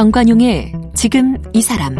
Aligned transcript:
정관용의 0.00 0.72
지금 0.94 1.36
이 1.52 1.60
사람 1.60 1.94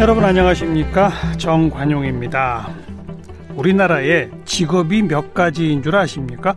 여러분 0.00 0.24
안녕하십니까 0.24 1.10
정관용입니다. 1.36 2.70
우리나라에 3.56 4.30
직업이 4.46 5.02
몇 5.02 5.34
가지인 5.34 5.82
줄 5.82 5.94
아십니까? 5.94 6.56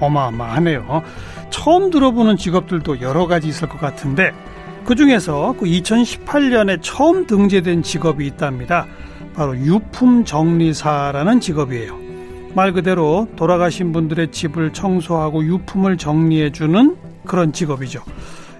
참 0.02 0.16
어마어마하네요. 0.16 1.02
처음 1.50 1.90
들어보는 1.90 2.36
직업들도 2.36 3.00
여러 3.00 3.26
가지 3.26 3.48
있을 3.48 3.68
것 3.68 3.80
같은데 3.80 4.32
그 4.84 4.96
중에서 4.96 5.54
그 5.58 5.66
2018년에 5.66 6.80
처음 6.82 7.26
등재된 7.26 7.82
직업이 7.82 8.26
있답니다. 8.26 8.86
바로 9.34 9.56
유품 9.56 10.24
정리사라는 10.24 11.40
직업이에요. 11.40 11.96
말 12.54 12.72
그대로 12.72 13.28
돌아가신 13.36 13.92
분들의 13.92 14.32
집을 14.32 14.72
청소하고 14.72 15.44
유품을 15.44 15.96
정리해 15.96 16.50
주는 16.50 16.96
그런 17.24 17.52
직업이죠. 17.52 18.02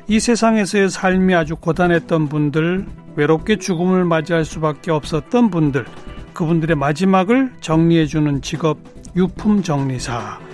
이 0.06 0.18
세상에서의 0.18 0.88
삶이 0.88 1.34
아주 1.34 1.56
고단했던 1.56 2.28
분들, 2.28 2.86
외롭게 3.16 3.56
죽음을 3.58 4.04
맞이할 4.04 4.44
수밖에 4.44 4.90
없었던 4.90 5.50
분들, 5.50 5.84
그분들의 6.32 6.76
마지막을 6.76 7.52
정리해 7.60 8.06
주는 8.06 8.40
직업 8.40 8.78
유품 9.14 9.62
정리사. 9.62 10.51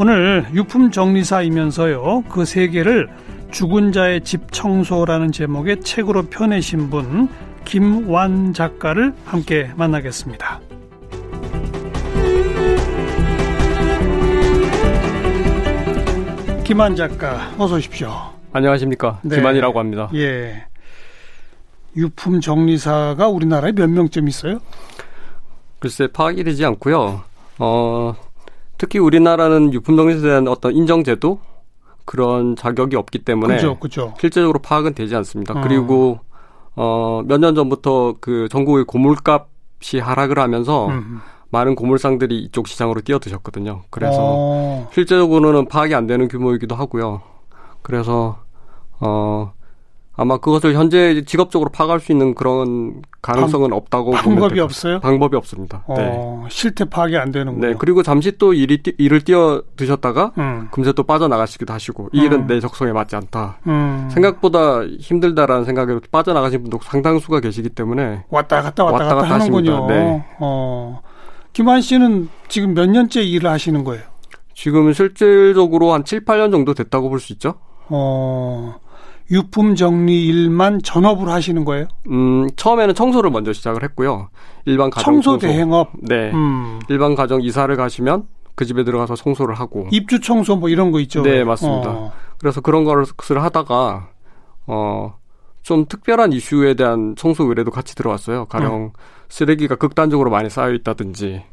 오늘 0.00 0.46
유품 0.54 0.92
정리사이면서요. 0.92 2.22
그 2.30 2.44
세계를 2.44 3.08
죽은 3.50 3.90
자의 3.90 4.20
집 4.20 4.52
청소라는 4.52 5.32
제목의 5.32 5.80
책으로 5.80 6.22
펴내신 6.26 6.88
분 6.88 7.28
김완 7.64 8.54
작가를 8.54 9.12
함께 9.24 9.72
만나겠습니다. 9.74 10.60
김한 16.62 16.94
작가 16.94 17.50
어서 17.58 17.74
오십시오. 17.74 18.12
안녕하십니까. 18.52 19.18
네. 19.24 19.34
김한이라고 19.34 19.80
합니다. 19.80 20.08
예. 20.14 20.64
유품 21.96 22.40
정리사가 22.40 23.26
우리나라에 23.26 23.72
몇 23.72 23.90
명쯤 23.90 24.28
있어요? 24.28 24.60
글쎄 25.80 26.06
파악이 26.06 26.44
되지 26.44 26.64
않고요. 26.64 27.22
어, 27.58 28.14
특히 28.78 28.98
우리나라는 28.98 29.72
유품 29.74 29.96
정리사에 29.96 30.22
대한 30.22 30.48
어떤 30.48 30.72
인정제도 30.74 31.40
그런 32.04 32.56
자격이 32.56 32.96
없기 32.96 33.18
때문에 33.20 33.56
그죠, 33.56 33.78
그죠. 33.78 34.14
실제적으로 34.18 34.60
파악은 34.60 34.94
되지 34.94 35.14
않습니다. 35.16 35.58
어. 35.58 35.62
그리고 35.62 36.20
어, 36.76 37.22
몇 37.26 37.38
년 37.40 37.54
전부터 37.54 38.14
그 38.20 38.48
전국의 38.50 38.84
고물값이 38.84 39.98
하락을 39.98 40.38
하면서 40.38 40.86
음. 40.88 41.20
많은 41.50 41.74
고물상들이 41.74 42.38
이쪽 42.38 42.68
시장으로 42.68 43.00
뛰어드셨거든요. 43.00 43.82
그래서 43.90 44.16
어. 44.20 44.88
실제적으로는 44.92 45.66
파악이 45.68 45.94
안 45.94 46.06
되는 46.06 46.28
규모이기도 46.28 46.74
하고요. 46.74 47.22
그래서 47.82 48.38
어 49.00 49.52
아마 50.20 50.36
그것을 50.36 50.74
현재 50.74 51.22
직업적으로 51.24 51.70
파악할 51.70 52.00
수 52.00 52.10
있는 52.10 52.34
그런 52.34 53.02
가능성은 53.22 53.70
방, 53.70 53.76
없다고 53.76 54.10
방법이 54.10 54.58
없어요? 54.58 54.98
방법이 54.98 55.36
없습니다. 55.36 55.84
어, 55.86 55.94
네. 55.96 56.48
실태 56.50 56.84
파악이 56.84 57.16
안 57.16 57.30
되는군요. 57.30 57.64
네, 57.68 57.74
그리고 57.78 58.02
잠시 58.02 58.36
또 58.36 58.52
일이 58.52 58.82
일을 58.98 59.20
뛰어 59.20 59.62
드셨다가 59.76 60.32
음. 60.38 60.68
금세 60.72 60.92
또 60.92 61.04
빠져나가시기도 61.04 61.72
하시고 61.72 62.08
이 62.12 62.18
일은 62.22 62.40
음. 62.40 62.46
내 62.48 62.58
적성에 62.58 62.92
맞지 62.92 63.14
않다. 63.14 63.58
음. 63.68 64.08
생각보다 64.12 64.84
힘들다라는 64.84 65.64
생각에 65.64 66.00
빠져나가신 66.10 66.62
분도 66.62 66.80
상당수가 66.82 67.38
계시기 67.38 67.68
때문에 67.68 68.24
왔다 68.28 68.60
갔다 68.60 68.82
왔다, 68.84 69.04
왔다 69.04 69.14
갔다, 69.14 69.34
하는군요. 69.34 69.86
네. 69.86 70.24
어. 70.40 71.00
김한 71.52 71.80
씨는 71.80 72.28
지금 72.48 72.74
몇 72.74 72.90
년째 72.90 73.22
일을 73.22 73.48
하시는 73.48 73.84
거예요? 73.84 74.02
지금은 74.54 74.94
실질적으로 74.94 75.92
한 75.92 76.04
7, 76.04 76.24
8년 76.24 76.50
정도 76.50 76.74
됐다고 76.74 77.08
볼 77.08 77.20
수 77.20 77.32
있죠. 77.34 77.54
어, 77.88 78.74
유품 79.30 79.74
정리 79.74 80.26
일만 80.26 80.80
전업으로 80.82 81.30
하시는 81.30 81.64
거예요? 81.64 81.86
음, 82.08 82.48
처음에는 82.56 82.94
청소를 82.94 83.30
먼저 83.30 83.52
시작을 83.52 83.82
했고요. 83.84 84.30
일반 84.64 84.90
가정 84.90 85.20
청소 85.20 85.38
대행업. 85.38 85.90
네. 86.00 86.30
음. 86.32 86.80
일반 86.88 87.14
가정 87.14 87.42
이사를 87.42 87.74
가시면 87.76 88.26
그 88.54 88.64
집에 88.64 88.84
들어가서 88.84 89.14
청소를 89.14 89.54
하고 89.54 89.86
입주 89.92 90.20
청소 90.20 90.56
뭐 90.56 90.68
이런 90.68 90.90
거 90.90 91.00
있죠. 91.00 91.22
네, 91.22 91.44
맞습니다. 91.44 91.90
어. 91.90 92.12
그래서 92.38 92.60
그런 92.60 92.84
것을 92.84 93.42
하다가 93.42 94.08
어, 94.66 95.14
좀 95.62 95.86
특별한 95.86 96.32
이슈에 96.32 96.74
대한 96.74 97.14
청소 97.16 97.44
의뢰도 97.44 97.70
같이 97.70 97.94
들어왔어요. 97.94 98.46
가령 98.46 98.74
음. 98.74 98.90
쓰레기가 99.28 99.76
극단적으로 99.76 100.30
많이 100.30 100.48
쌓여 100.48 100.72
있다든지 100.72 101.44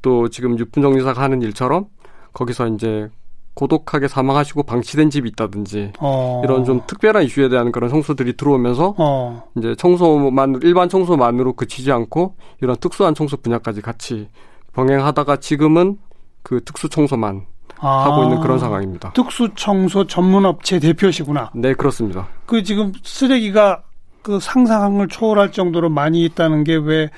또 0.00 0.28
지금 0.28 0.58
유품 0.58 0.82
정리사가 0.82 1.20
하는 1.20 1.42
일처럼 1.42 1.86
거기서 2.32 2.68
이제 2.68 3.10
고독하게 3.56 4.06
사망하시고 4.06 4.62
방치된 4.62 5.10
집이 5.10 5.30
있다든지 5.30 5.92
어. 5.98 6.42
이런 6.44 6.64
좀 6.64 6.82
특별한 6.86 7.24
이슈에 7.24 7.48
대한 7.48 7.72
그런 7.72 7.90
청소들이 7.90 8.36
들어오면서 8.36 8.94
어. 8.98 9.42
이제 9.56 9.74
청소만 9.74 10.60
일반 10.62 10.88
청소만으로 10.88 11.54
그치지 11.54 11.90
않고 11.90 12.36
이런 12.60 12.76
특수한 12.76 13.14
청소 13.14 13.38
분야까지 13.38 13.80
같이 13.80 14.28
병행하다가 14.74 15.38
지금은 15.38 15.96
그 16.42 16.62
특수 16.64 16.88
청소만 16.88 17.46
아. 17.78 18.04
하고 18.04 18.24
있는 18.24 18.40
그런 18.40 18.58
상황입니다. 18.58 19.12
특수 19.14 19.48
청소 19.56 20.06
전문 20.06 20.44
업체 20.44 20.78
대표시구나. 20.78 21.50
네, 21.54 21.72
그렇습니다. 21.72 22.28
그 22.44 22.62
지금 22.62 22.92
쓰레기가 23.02 23.82
그 24.22 24.38
상상을 24.38 25.06
초월할 25.08 25.50
정도로 25.50 25.88
많이 25.88 26.24
있다는 26.24 26.62
게 26.62 26.76
왜 26.76 27.10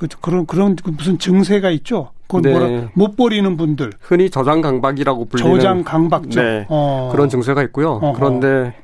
그, 0.00 0.08
그런 0.20 0.46
그런 0.46 0.76
그 0.76 0.90
무슨 0.90 1.18
증세가 1.18 1.68
있죠. 1.70 2.12
그건 2.30 2.42
네. 2.42 2.52
뭐라 2.52 2.88
못 2.94 3.16
버리는 3.16 3.56
분들. 3.56 3.90
흔히 4.00 4.30
저장 4.30 4.60
강박이라고 4.60 5.24
불리는 5.26 5.56
저장 5.56 5.82
강박증. 5.82 6.40
네. 6.40 6.66
어. 6.68 7.08
그런 7.10 7.28
증세가 7.28 7.62
있고요. 7.64 7.98
어허. 8.00 8.12
그런데 8.12 8.74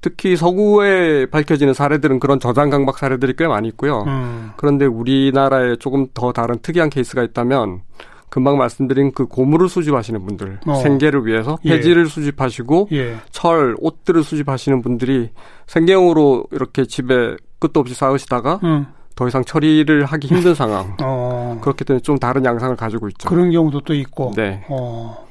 특히 0.00 0.36
서구에 0.36 1.26
밝혀지는 1.26 1.74
사례들은 1.74 2.20
그런 2.20 2.40
저장 2.40 2.70
강박 2.70 2.98
사례들이 2.98 3.34
꽤 3.36 3.46
많이 3.46 3.68
있고요. 3.68 4.04
음. 4.06 4.52
그런데 4.56 4.86
우리나라에 4.86 5.76
조금 5.76 6.06
더 6.14 6.32
다른 6.32 6.58
특이한 6.60 6.90
케이스가 6.90 7.22
있다면 7.22 7.82
금방 8.28 8.58
말씀드린 8.58 9.12
그 9.12 9.26
고물을 9.26 9.68
수집하시는 9.68 10.24
분들 10.26 10.60
어. 10.66 10.74
생계를 10.74 11.24
위해서 11.24 11.56
예. 11.64 11.70
폐지를 11.70 12.04
예. 12.04 12.08
수집하시고 12.08 12.88
예. 12.92 13.16
철 13.30 13.76
옷들을 13.78 14.24
수집하시는 14.24 14.82
분들이 14.82 15.30
생계용으로 15.66 16.46
이렇게 16.50 16.84
집에 16.84 17.36
끝도 17.58 17.80
없이 17.80 17.94
쌓으시다가 17.94 18.60
음. 18.64 18.86
더 19.14 19.28
이상 19.28 19.44
처리를 19.44 20.04
하기 20.04 20.26
힘든 20.28 20.54
상황. 20.56 20.96
어. 21.02 21.58
그렇기 21.60 21.84
때문에 21.84 22.02
좀 22.02 22.18
다른 22.18 22.44
양상을 22.44 22.74
가지고 22.76 23.08
있죠. 23.08 23.28
그런 23.28 23.50
경우도 23.50 23.80
또 23.80 23.94
있고. 23.94 24.32
네. 24.34 24.64
어. 24.68 25.26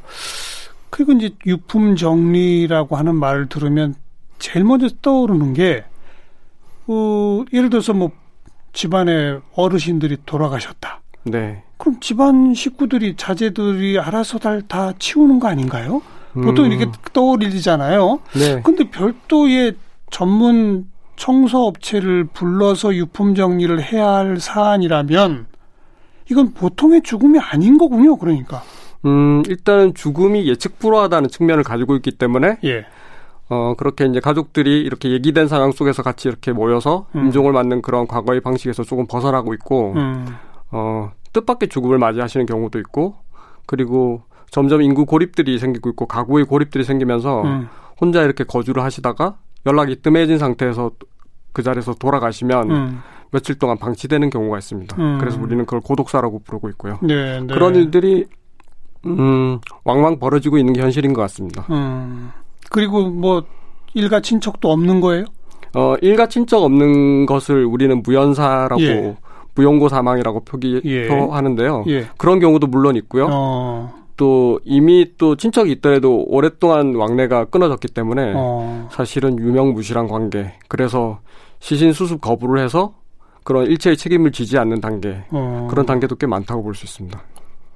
그리고 0.90 1.12
이제 1.14 1.32
유품 1.46 1.96
정리라고 1.96 2.96
하는 2.96 3.16
말을 3.16 3.50
들으면 3.50 3.96
제일 4.40 4.64
먼저 4.66 4.88
떠오르는 5.02 5.54
게, 5.54 5.84
어, 6.88 7.44
예를 7.52 7.70
들어서 7.70 7.94
뭐 7.94 8.12
집안에 8.74 9.40
어르신들이 9.56 10.18
돌아가셨다. 10.26 11.02
네. 11.24 11.64
그럼 11.78 12.00
집안 12.00 12.54
식구들이 12.54 13.16
자제들이 13.18 14.00
알아서 14.00 14.38
다, 14.40 14.60
다 14.68 14.94
치우는 15.00 15.40
거 15.40 15.48
아닌가요? 15.48 16.02
보통 16.34 16.66
음. 16.66 16.72
이렇게 16.72 16.92
떠오르잖아요. 17.14 18.20
네. 18.36 18.62
근데 18.64 18.90
별도의 18.90 19.76
전문 20.12 20.90
청소 21.16 21.68
업체를 21.68 22.26
불러서 22.26 22.96
유품 22.96 23.36
정리를 23.36 23.82
해야 23.82 24.08
할 24.08 24.40
사안이라면 24.40 25.48
이건 26.32 26.54
보통의 26.54 27.02
죽음이 27.04 27.40
아닌 27.40 27.78
거군요. 27.78 28.18
그러니까. 28.18 28.64
음, 29.06 29.44
일단은 29.48 29.94
죽음이 29.94 30.48
예측 30.48 30.80
불허하다는 30.80 31.30
측면을 31.30 31.64
가지고 31.64 31.96
있기 31.98 32.12
때문에 32.12 32.58
예. 32.64 32.86
어, 33.50 33.76
그렇게 33.78 34.06
이제 34.06 34.20
가족들이 34.20 34.82
이렇게 34.82 35.12
얘기된 35.12 35.48
상황 35.48 35.72
속에서 35.72 36.02
같이 36.02 36.28
이렇게 36.28 36.54
모여서 36.54 37.08
음. 37.16 37.26
임종을 37.26 37.52
맞는 37.52 37.82
그런 37.82 38.08
과거의 38.08 38.42
방식에서 38.42 38.84
조금 38.84 39.06
벗어나고 39.06 39.54
있고 39.56 39.94
음. 39.96 40.28
어, 40.72 41.12
뜻밖의 41.34 41.70
죽음을 41.70 41.98
맞이하시는 41.98 42.46
경우도 42.46 42.80
있고 42.80 43.16
그리고 43.66 44.24
점점 44.50 44.82
인구 44.82 45.06
고립들이 45.06 45.60
생기고 45.60 45.90
있고 45.90 46.06
가구의 46.06 46.46
고립들이 46.46 46.84
생기면서 46.84 47.42
음. 47.44 47.68
혼자 48.00 48.24
이렇게 48.24 48.44
거주를 48.44 48.84
하시다가 48.84 49.38
연락이 49.66 49.96
뜸해진 50.02 50.38
상태에서 50.38 50.92
그 51.52 51.64
자리에서 51.64 51.94
돌아가시면 51.94 52.72
음. 52.72 53.00
며칠 53.32 53.58
동안 53.58 53.78
방치되는 53.78 54.30
경우가 54.30 54.58
있습니다. 54.60 54.96
음. 55.02 55.18
그래서 55.20 55.40
우리는 55.42 55.66
그걸 55.66 55.82
고독사라고 55.82 56.40
부르고 56.40 56.70
있고요. 56.70 57.00
네, 57.02 57.40
네. 57.40 57.54
그런 57.54 57.76
일들이 57.76 58.26
음, 59.06 59.60
왕왕 59.84 60.20
벌어지고 60.20 60.58
있는 60.58 60.74
게 60.74 60.82
현실인 60.82 61.14
것 61.14 61.22
같습니다. 61.24 61.66
음. 61.70 62.32
그리고 62.70 63.10
뭐 63.10 63.44
일가 63.94 64.22
친척도 64.22 64.72
없는 64.72 65.02
거예요? 65.02 65.26
어, 65.76 65.96
일가 66.02 66.28
친척 66.28 66.64
없는 66.64 67.26
것을 67.26 67.66
우리는 67.66 68.02
무연사라고 68.04 68.82
예. 68.82 69.18
무용고 69.56 69.90
사망이라고 69.90 70.42
표기 70.46 70.82
예. 70.86 71.08
표하는데요. 71.08 71.86
예. 71.88 72.08
그런 72.18 72.40
경우도 72.40 72.68
물론 72.68 72.96
있고요. 72.96 73.28
어. 73.32 74.03
또 74.18 74.60
이미 74.64 75.12
또 75.18 75.36
친척이 75.36 75.72
있더라도 75.74 76.24
오랫동안 76.28 76.96
왕래가 76.96 77.46
끊어졌기 77.46 77.88
때문에 77.90 78.34
어. 78.36 78.88
사실은 78.92 79.40
유명무실한 79.40 80.08
관계. 80.08 80.54
그래서 80.68 81.20
시신 81.60 81.94
수습 81.94 82.22
거부를 82.22 82.64
해서 82.64 82.94
그런 83.44 83.66
일체의 83.66 83.98
책임을 83.98 84.32
지지 84.32 84.58
않는 84.58 84.82
단계. 84.82 85.24
어. 85.32 85.68
그런 85.70 85.86
단계도 85.86 86.16
꽤 86.16 86.28
많다고 86.28 86.64
볼 86.64 86.76
수 86.76 86.86
있습니다. 86.86 87.22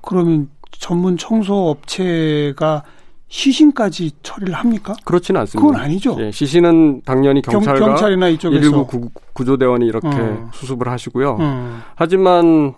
그러면 0.01 0.49
전문 0.71 1.17
청소 1.17 1.69
업체가 1.69 2.83
시신까지 3.29 4.11
처리를 4.23 4.53
합니까? 4.53 4.93
그렇지는 5.03 5.41
않습니다. 5.41 5.67
그건 5.67 5.81
아니죠. 5.83 6.15
예, 6.19 6.31
시신은 6.31 7.01
당연히 7.03 7.41
경찰과 7.41 7.85
경, 7.85 7.95
찰이나 7.97 8.29
이쪽에서 8.29 8.61
119 8.61 9.09
구조대원이 9.33 9.85
이렇게 9.85 10.07
어. 10.07 10.49
수습을 10.53 10.87
하시고요. 10.87 11.37
어. 11.39 11.77
하지만 11.95 12.73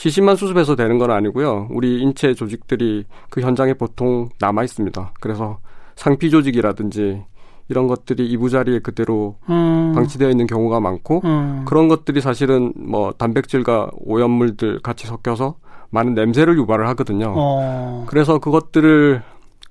시신만 0.00 0.36
수습해서 0.36 0.76
되는 0.76 0.96
건 0.96 1.10
아니고요. 1.10 1.68
우리 1.70 2.00
인체 2.00 2.32
조직들이 2.32 3.04
그 3.28 3.42
현장에 3.42 3.74
보통 3.74 4.30
남아 4.40 4.64
있습니다. 4.64 5.12
그래서 5.20 5.58
상피 5.94 6.30
조직이라든지 6.30 7.22
이런 7.68 7.86
것들이 7.86 8.26
이부자리에 8.30 8.78
그대로 8.78 9.36
음. 9.50 9.92
방치되어 9.94 10.30
있는 10.30 10.46
경우가 10.46 10.80
많고 10.80 11.20
음. 11.24 11.66
그런 11.68 11.88
것들이 11.88 12.22
사실은 12.22 12.72
뭐 12.76 13.12
단백질과 13.12 13.90
오염물들 13.98 14.80
같이 14.80 15.06
섞여서 15.06 15.56
많은 15.90 16.14
냄새를 16.14 16.56
유발을 16.56 16.88
하거든요. 16.88 17.34
어. 17.36 18.06
그래서 18.08 18.38
그것들을 18.38 19.22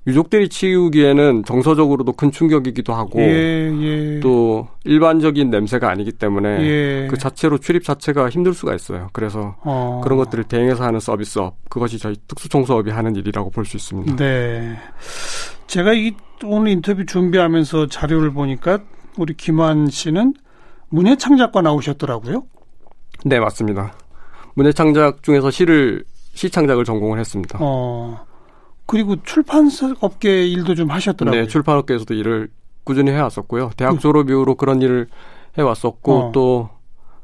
유족들이 0.07 0.49
치우기에는 0.49 1.43
정서적으로도 1.45 2.13
큰 2.13 2.31
충격이기도 2.31 2.93
하고 2.93 3.19
예, 3.19 3.69
예. 3.81 4.19
또 4.21 4.67
일반적인 4.85 5.49
냄새가 5.49 5.89
아니기 5.89 6.11
때문에 6.13 6.49
예. 6.61 7.07
그 7.09 7.17
자체로 7.17 7.57
출입 7.57 7.83
자체가 7.83 8.29
힘들 8.29 8.53
수가 8.53 8.73
있어요. 8.73 9.09
그래서 9.13 9.55
어. 9.61 10.01
그런 10.03 10.17
것들을 10.17 10.45
대행해서 10.45 10.83
하는 10.83 10.99
서비스업 10.99 11.55
그것이 11.69 11.99
저희 11.99 12.15
특수청소업이 12.27 12.89
하는 12.91 13.15
일이라고 13.15 13.49
볼 13.51 13.65
수 13.65 13.77
있습니다. 13.77 14.15
네, 14.15 14.77
제가 15.67 15.93
이 15.93 16.13
오늘 16.43 16.71
인터뷰 16.71 17.05
준비하면서 17.05 17.87
자료를 17.87 18.31
보니까 18.31 18.79
우리 19.17 19.33
김환 19.35 19.87
씨는 19.87 20.33
문예창작과 20.89 21.61
나오셨더라고요. 21.61 22.45
네, 23.25 23.39
맞습니다. 23.39 23.93
문예창작 24.55 25.21
중에서 25.23 25.51
시를 25.51 26.03
시창작을 26.33 26.85
전공을 26.85 27.19
했습니다. 27.19 27.59
어. 27.61 28.25
그리고 28.89 29.21
출판사 29.21 29.93
업계 30.01 30.47
일도 30.47 30.73
좀 30.73 30.89
하셨더라고요. 30.89 31.41
네, 31.41 31.47
출판업계에서도 31.47 32.11
일을 32.15 32.49
꾸준히 32.83 33.11
해왔었고요. 33.11 33.69
대학 33.77 33.93
그 33.93 33.99
졸업 33.99 34.31
이후로 34.31 34.55
그런 34.55 34.81
일을 34.81 35.05
해왔었고 35.59 36.13
어. 36.13 36.31
또 36.31 36.69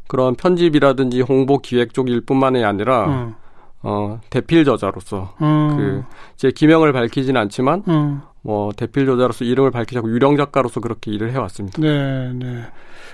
그런 0.08 0.36
편집이라든지 0.36 1.22
홍보 1.22 1.58
기획 1.58 1.96
쪽 1.96 2.10
일뿐만이 2.10 2.64
아니라 2.64 3.06
음. 3.08 3.36
어, 3.82 4.20
대필 4.30 4.64
저자로서 4.64 5.34
음. 5.42 6.04
그제 6.36 6.52
기명을 6.52 6.94
밝히진 6.94 7.36
않지만 7.36 7.82
음. 7.88 8.22
뭐 8.44 8.72
대필 8.72 9.08
저자로서 9.08 9.44
이름을 9.44 9.72
밝히지 9.72 9.98
않고 9.98 10.12
유령 10.12 10.38
작가로서 10.38 10.80
그렇게 10.82 11.10
일을 11.12 11.32
해왔습니다. 11.32 11.82
네, 11.82 12.32
네. 12.34 12.62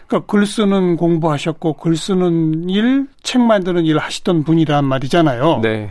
그러니까 0.07 0.29
글 0.29 0.45
쓰는 0.45 0.97
공부하셨고 0.97 1.77
글 1.77 1.95
쓰는 1.95 2.69
일, 2.69 3.07
책 3.23 3.41
만드는 3.43 3.85
일 3.85 3.97
하시던 3.97 4.43
분이란 4.43 4.83
말이잖아요. 4.83 5.61
네. 5.63 5.89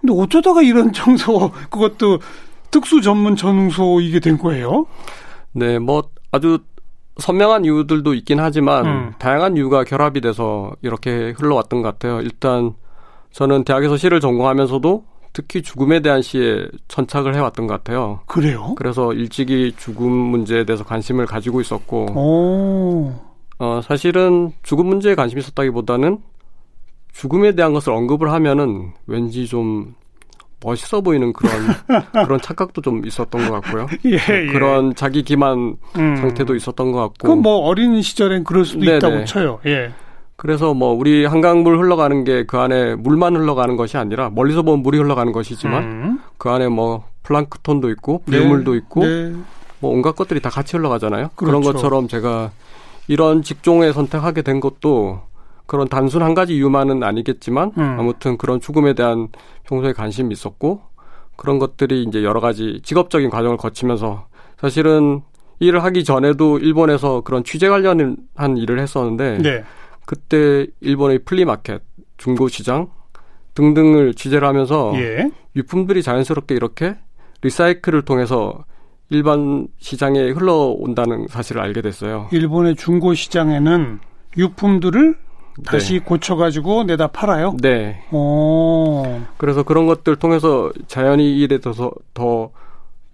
근데 0.00 0.14
어쩌다가 0.14 0.62
이런 0.62 0.92
청소 0.92 1.50
그것도 1.70 2.20
특수 2.70 3.00
전문 3.00 3.36
전용소 3.36 4.00
이게 4.00 4.20
된 4.20 4.38
거예요? 4.38 4.86
네, 5.52 5.78
뭐 5.78 6.10
아주 6.30 6.58
선명한 7.16 7.64
이유들도 7.64 8.14
있긴 8.14 8.38
하지만 8.40 8.86
음. 8.86 9.12
다양한 9.18 9.56
이유가 9.56 9.84
결합이 9.84 10.20
돼서 10.20 10.72
이렇게 10.82 11.34
흘러왔던 11.36 11.82
것 11.82 11.88
같아요. 11.88 12.20
일단 12.20 12.74
저는 13.32 13.64
대학에서 13.64 13.96
시를 13.96 14.20
전공하면서도 14.20 15.04
특히 15.32 15.62
죽음에 15.62 16.00
대한 16.00 16.22
시에 16.22 16.68
천착을 16.88 17.34
해왔던 17.34 17.66
것 17.66 17.74
같아요. 17.74 18.20
그래요? 18.26 18.74
그래서 18.76 19.12
일찍이 19.12 19.72
죽음 19.76 20.10
문제에 20.12 20.64
대해서 20.64 20.84
관심을 20.84 21.26
가지고 21.26 21.60
있었고, 21.60 22.06
오. 22.12 23.12
어, 23.58 23.80
사실은 23.84 24.52
죽음 24.62 24.86
문제에 24.86 25.14
관심이 25.14 25.40
있었다기보다는 25.40 26.18
죽음에 27.12 27.52
대한 27.54 27.72
것을 27.72 27.92
언급을 27.92 28.30
하면은 28.32 28.92
왠지 29.06 29.46
좀 29.46 29.94
멋있어 30.64 31.00
보이는 31.00 31.32
그런 31.32 31.52
그런 32.26 32.40
착각도 32.40 32.80
좀 32.82 33.06
있었던 33.06 33.48
것 33.48 33.60
같고요. 33.60 33.86
예, 34.06 34.14
예. 34.14 34.46
그런 34.52 34.94
자기 34.94 35.22
기만 35.22 35.76
음. 35.96 36.16
상태도 36.16 36.54
있었던 36.56 36.92
것 36.92 37.00
같고. 37.00 37.42
그뭐 37.42 37.58
어린 37.58 38.00
시절엔 38.02 38.44
그럴 38.44 38.64
수도 38.64 38.84
네네. 38.84 38.96
있다고 38.96 39.24
쳐요. 39.24 39.60
예. 39.66 39.92
그래서 40.36 40.72
뭐 40.72 40.92
우리 40.92 41.24
한강물 41.24 41.78
흘러가는 41.78 42.22
게 42.22 42.44
그 42.46 42.58
안에 42.58 42.94
물만 42.94 43.34
흘러가는 43.36 43.76
것이 43.76 43.96
아니라 43.96 44.30
멀리서 44.30 44.62
보면 44.62 44.82
물이 44.84 44.98
흘러가는 44.98 45.32
것이지만 45.32 45.82
음. 45.82 46.20
그 46.38 46.48
안에 46.48 46.68
뭐 46.68 47.04
플랑크톤도 47.24 47.90
있고 47.90 48.22
비물도 48.24 48.72
네. 48.72 48.78
있고 48.78 49.04
네. 49.04 49.34
뭐 49.80 49.92
온갖 49.92 50.14
것들이 50.16 50.40
다 50.40 50.48
같이 50.50 50.76
흘러가잖아요. 50.76 51.30
그렇죠. 51.34 51.60
그런 51.60 51.62
것처럼 51.62 52.08
제가 52.08 52.50
이런 53.08 53.42
직종에 53.42 53.92
선택하게 53.92 54.42
된 54.42 54.60
것도 54.60 55.20
그런 55.68 55.86
단순 55.86 56.22
한 56.22 56.34
가지 56.34 56.56
이유만은 56.56 57.02
아니겠지만 57.02 57.72
음. 57.76 57.96
아무튼 58.00 58.38
그런 58.38 58.58
죽음에 58.58 58.94
대한 58.94 59.28
평소에 59.64 59.92
관심이 59.92 60.32
있었고 60.32 60.80
그런 61.36 61.58
것들이 61.58 62.04
이제 62.04 62.24
여러 62.24 62.40
가지 62.40 62.80
직업적인 62.82 63.28
과정을 63.28 63.58
거치면서 63.58 64.26
사실은 64.56 65.20
일을 65.60 65.84
하기 65.84 66.04
전에도 66.04 66.58
일본에서 66.58 67.20
그런 67.20 67.44
취재 67.44 67.68
관련한 67.68 68.16
일을 68.56 68.80
했었는데 68.80 69.38
네. 69.38 69.64
그때 70.06 70.66
일본의 70.80 71.20
flea 71.26 71.46
market, 71.46 71.82
중고시장 72.16 72.88
등등을 73.54 74.14
취재를 74.14 74.48
하면서 74.48 74.92
예. 74.94 75.30
유품들이 75.54 76.02
자연스럽게 76.02 76.54
이렇게 76.54 76.96
recycle을 77.42 78.02
통해서 78.02 78.64
일반 79.10 79.68
시장에 79.78 80.30
흘러온다는 80.30 81.26
사실을 81.28 81.60
알게 81.60 81.82
됐어요. 81.82 82.28
일본의 82.32 82.76
중고 82.76 83.12
시장에는 83.12 83.98
유품들을 84.38 85.27
다시 85.66 85.94
네. 85.94 85.98
고쳐가지고 86.00 86.84
내다 86.84 87.08
팔아요? 87.08 87.54
네. 87.60 88.02
오. 88.10 89.20
그래서 89.36 89.62
그런 89.62 89.86
것들 89.86 90.16
통해서 90.16 90.70
자연히 90.86 91.36
일에 91.38 91.58
대해서 91.58 91.90
더 92.14 92.50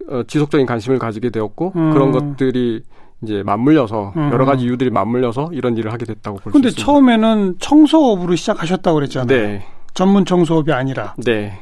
어, 0.09 0.21
지속적인 0.27 0.65
관심을 0.65 0.99
가지게 0.99 1.29
되었고 1.31 1.73
음. 1.75 1.91
그런 1.91 2.11
것들이 2.11 2.83
이제 3.23 3.41
맞물려서 3.43 4.13
음. 4.15 4.29
여러 4.31 4.45
가지 4.45 4.65
이유들이 4.65 4.89
맞물려서 4.91 5.49
이런 5.53 5.77
일을 5.77 5.91
하게 5.91 6.05
됐다고 6.05 6.37
볼수 6.37 6.49
있습니다. 6.59 6.69
근데 6.69 6.81
처음에는 6.83 7.55
청소업으로 7.59 8.35
시작하셨다고 8.35 8.95
그랬잖아요. 8.95 9.27
네. 9.27 9.65
전문 9.93 10.25
청소업이 10.25 10.71
아니라. 10.71 11.15
네. 11.17 11.57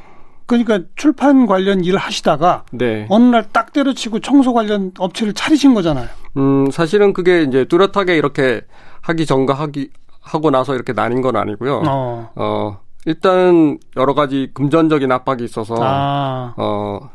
그러니까 0.46 0.80
출판 0.96 1.46
관련 1.46 1.82
일을 1.84 1.98
하시다가 1.98 2.64
네. 2.72 3.06
어느 3.08 3.24
날 3.24 3.44
딱 3.52 3.72
때려치고 3.72 4.18
청소 4.18 4.52
관련 4.52 4.92
업체를 4.98 5.32
차리신 5.32 5.72
거잖아요. 5.72 6.08
음, 6.36 6.70
사실은 6.70 7.14
그게 7.14 7.42
이제 7.42 7.64
뚜렷하게 7.64 8.16
이렇게 8.16 8.60
하기 9.00 9.24
전과 9.24 9.54
하기 9.54 9.88
하고 10.24 10.50
나서 10.50 10.74
이렇게 10.74 10.92
나뉜 10.92 11.20
건 11.22 11.36
아니고요. 11.36 11.82
어. 11.86 12.30
어 12.34 12.78
일단은 13.04 13.78
여러 13.96 14.14
가지 14.14 14.50
금전적인 14.54 15.12
압박이 15.12 15.44
있어서 15.44 15.76
아. 15.78 16.54
어 16.56 17.10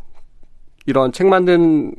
이런 0.85 1.11
책 1.11 1.27
만든 1.27 1.93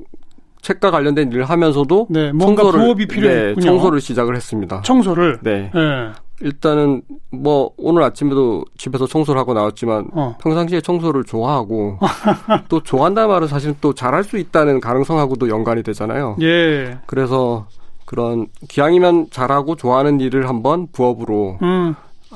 책과 0.62 0.90
관련된 0.90 1.32
일을 1.32 1.44
하면서도 1.44 2.08
네, 2.10 2.32
뭔가 2.32 2.62
청소를, 2.62 2.84
부업이 2.84 3.06
필요했군요. 3.06 3.54
네, 3.54 3.60
청소를 3.60 4.00
시작을 4.00 4.36
했습니다. 4.36 4.82
청소를 4.82 5.38
네. 5.42 5.70
네. 5.74 6.12
일단은 6.42 7.02
뭐 7.30 7.70
오늘 7.76 8.02
아침에도 8.02 8.64
집에서 8.78 9.06
청소를 9.06 9.38
하고 9.38 9.52
나왔지만 9.52 10.08
어. 10.12 10.36
평상시에 10.40 10.80
청소를 10.80 11.24
좋아하고 11.24 11.98
또 12.68 12.82
좋아한다는 12.82 13.28
말은 13.28 13.48
사실 13.48 13.74
또 13.80 13.94
잘할 13.94 14.24
수 14.24 14.38
있다는 14.38 14.80
가능성하고도 14.80 15.48
연관이 15.48 15.82
되잖아요. 15.82 16.36
예. 16.40 16.98
그래서 17.06 17.66
그런 18.10 18.48
기왕이면 18.68 19.28
잘하고 19.30 19.76
좋아하는 19.76 20.18
일을 20.18 20.48
한번 20.48 20.88
부업으로 20.90 21.58
음. 21.62 21.94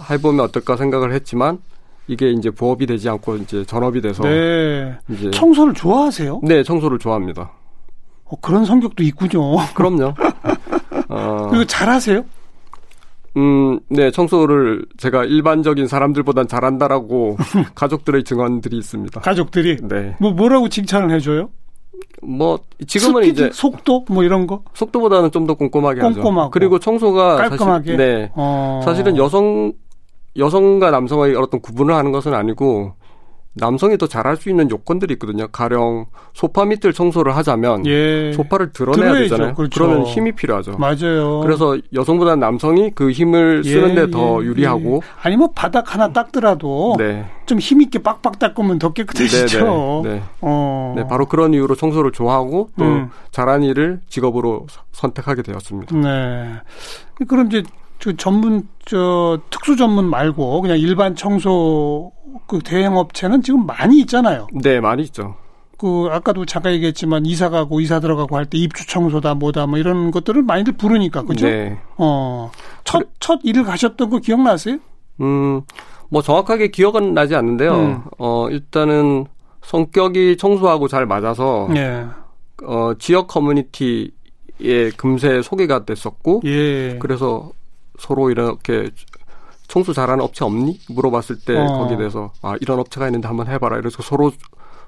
해보면 0.09 0.45
어떨까 0.45 0.77
생각을 0.77 1.13
했지만 1.13 1.59
이게 2.07 2.31
이제 2.31 2.49
부업이 2.49 2.87
되지 2.87 3.09
않고 3.09 3.39
이제 3.39 3.65
전업이 3.65 4.01
돼서 4.01 4.23
네. 4.23 4.97
이제 5.09 5.33
청소를 5.33 5.75
좋아하세요? 5.75 6.43
네, 6.45 6.63
청소를 6.63 7.01
좋아합니다. 7.01 7.51
어, 8.27 8.37
그런 8.41 8.65
성격도 8.65 9.03
있군요. 9.03 9.57
그럼요. 9.75 10.15
어... 11.09 11.49
그리고 11.51 11.65
잘하세요? 11.65 12.25
음, 13.37 13.81
네, 13.89 14.13
청소를 14.13 14.87
제가 14.97 15.25
일반적인 15.25 15.89
사람들보단 15.89 16.47
잘한다라고 16.47 17.37
가족들의 17.75 18.23
증언들이 18.23 18.79
있습니다. 18.79 19.23
가족들이? 19.23 19.79
네. 19.83 20.15
뭐, 20.21 20.31
뭐라고 20.31 20.69
칭찬을 20.69 21.11
해줘요? 21.17 21.51
뭐 22.23 22.59
지금은 22.87 23.23
스피드, 23.25 23.41
이제 23.43 23.51
속도 23.53 24.05
뭐 24.09 24.23
이런 24.25 24.47
거 24.47 24.63
속도보다는 24.75 25.31
좀 25.31 25.47
더 25.47 25.55
꼼꼼하게 25.55 26.01
꼼꼼하고. 26.01 26.41
하죠. 26.41 26.51
그리고 26.51 26.79
청소가 26.79 27.37
깔끔하게 27.37 27.93
사실, 27.93 27.97
네 27.97 28.31
어. 28.35 28.81
사실은 28.85 29.17
여성 29.17 29.73
여성과 30.37 30.91
남성의 30.91 31.37
어떤 31.37 31.61
구분을 31.61 31.95
하는 31.95 32.13
것은 32.13 32.35
아니고 32.35 32.95
남성이 33.57 33.97
더 33.97 34.07
잘할 34.07 34.37
수 34.37 34.51
있는 34.51 34.69
요건들이 34.71 35.15
있거든요. 35.15 35.47
가령 35.49 36.07
소파 36.33 36.65
밑을 36.65 36.93
청소를 36.93 37.37
하자면 37.37 37.87
예. 37.87 38.33
소파를 38.33 38.73
드러내야 38.73 39.13
들어야죠. 39.13 39.23
되잖아요. 39.29 39.55
그렇죠. 39.55 39.85
그러면 39.85 40.07
힘이 40.07 40.33
필요하죠. 40.33 40.77
맞아요. 40.79 41.41
그래서 41.41 41.79
여성보다는 41.93 42.41
남성이 42.41 42.91
그 42.95 43.11
힘을 43.13 43.63
예, 43.65 43.71
쓰는데 43.73 44.03
예, 44.03 44.11
더 44.11 44.43
유리하고 44.45 44.97
예. 44.97 45.01
아니 45.23 45.37
뭐 45.37 45.51
바닥 45.55 45.95
하나 45.95 46.13
닦더라도 46.13 46.97
네. 46.99 47.25
좀 47.47 47.59
힘 47.61 47.81
있게 47.83 47.99
빡빡 48.03 48.39
닦으면 48.39 48.79
더 48.79 48.93
깨끗해지죠. 48.93 50.03
네, 50.05 50.11
네. 50.11 50.15
네. 50.17 50.23
어. 50.41 50.93
네, 50.97 51.07
바로 51.07 51.27
그런 51.27 51.55
이유로 51.55 51.77
청소를 51.77 52.11
좋아하고 52.13 52.71
또 52.77 52.85
음. 52.85 53.11
잘하는 53.31 53.67
일을 53.69 54.01
직업으로 54.09 54.67
선택하게 54.93 55.43
되었습니다. 55.43 55.97
네. 55.97 56.55
그럼 57.29 57.47
이제 57.47 57.63
저 58.05 58.13
전문 58.19 58.69
저 58.85 59.39
특수 59.49 59.77
전문 59.77 60.05
말고 60.11 60.61
그냥 60.61 60.79
일반 60.79 61.17
청소 61.17 62.13
그 62.47 62.59
대행 62.59 62.99
업체는 62.99 63.41
지금 63.43 63.65
많이 63.65 64.01
있잖아요. 64.01 64.47
네, 64.53 64.79
많이 64.79 65.05
있죠. 65.05 65.37
그 65.79 66.09
아까도 66.11 66.45
잠깐 66.45 66.73
얘기했지만 66.75 67.25
이사 67.25 67.49
가고 67.49 67.81
이사 67.81 68.01
들어가고 68.01 68.37
할 68.37 68.45
때 68.45 68.59
입주 68.59 68.87
청소다 68.87 69.35
뭐다 69.37 69.67
뭐 69.67 69.79
이런 69.79 70.11
것들을 70.11 70.43
많이들 70.43 70.75
부르니까 70.75 71.23
그죠? 71.23 71.47
네. 71.47 71.79
어첫첫 71.97 73.09
첫 73.21 73.41
일을 73.43 73.65
가셨던 73.65 74.11
거 74.11 74.19
기억나세요? 74.19 74.77
음. 75.23 75.63
뭐 76.11 76.21
정확하게 76.21 76.69
기억은 76.69 77.15
나지 77.15 77.35
않는데요. 77.35 77.73
음. 77.75 78.03
어 78.19 78.49
일단은 78.51 79.25
성격이 79.63 80.37
청소하고 80.37 80.89
잘 80.89 81.07
맞아서 81.07 81.69
예. 81.75 82.05
어 82.65 82.93
지역 82.99 83.29
커뮤니티에 83.29 84.91
금세 84.99 85.41
소개가 85.41 85.87
됐었고 85.87 86.43
예. 86.45 86.99
그래서 87.01 87.51
서로 87.99 88.31
이렇게 88.31 88.91
청소 89.69 89.93
잘하는 89.93 90.23
업체 90.23 90.45
없니? 90.45 90.81
물어봤을 90.91 91.39
때 91.45 91.57
어. 91.57 91.67
거기에 91.79 91.97
대해서 91.97 92.33
아 92.43 92.55
이런 92.61 92.79
업체가 92.79 93.07
있는데 93.09 93.29
한번 93.29 93.47
해봐라. 93.49 93.79
이래서 93.79 94.03
서로 94.03 94.33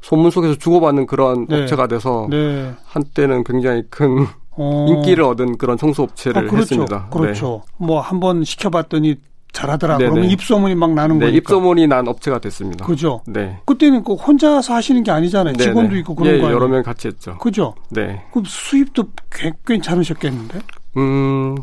소문 0.02 0.30
속에서 0.30 0.54
주고받는 0.56 1.06
그런 1.06 1.46
네. 1.46 1.62
업체가 1.62 1.86
돼서 1.86 2.26
네. 2.30 2.75
한때는 2.84 3.44
굉장히 3.44 3.82
큰 3.90 4.26
어. 4.50 4.86
인기를 4.88 5.25
얻은 5.25 5.58
그런 5.58 5.76
청소 5.76 6.02
업체를 6.04 6.38
아, 6.38 6.40
그렇죠. 6.42 6.58
했습니다. 6.58 7.08
그렇죠. 7.10 7.62
네. 7.78 7.86
뭐 7.86 8.00
한번 8.00 8.44
시켜봤더니 8.44 9.16
잘하더라. 9.52 9.96
네네. 9.96 10.10
그러면 10.10 10.30
입소문이 10.30 10.75
막 10.75 10.92
나는 10.92 11.18
네, 11.18 11.26
거니까. 11.26 11.38
입소문이 11.38 11.86
난 11.86 12.06
업체가 12.06 12.38
됐습니다. 12.40 12.84
그죠. 12.84 13.22
네. 13.26 13.58
그때는 13.64 14.04
그 14.04 14.12
혼자서 14.12 14.75
하시는 14.75 15.02
게 15.02 15.10
아니잖아요. 15.10 15.54
네네. 15.54 15.70
직원도 15.70 15.96
있고 15.96 16.14
그런 16.14 16.34
예, 16.34 16.40
거 16.40 16.50
여러 16.52 16.68
명 16.68 16.82
같이 16.82 17.08
했죠. 17.08 17.38
그죠. 17.38 17.75
네. 17.90 18.22
그럼 18.30 18.44
수입도 18.44 19.04
괜찮으셨겠는데? 19.66 20.60
음. 20.98 21.54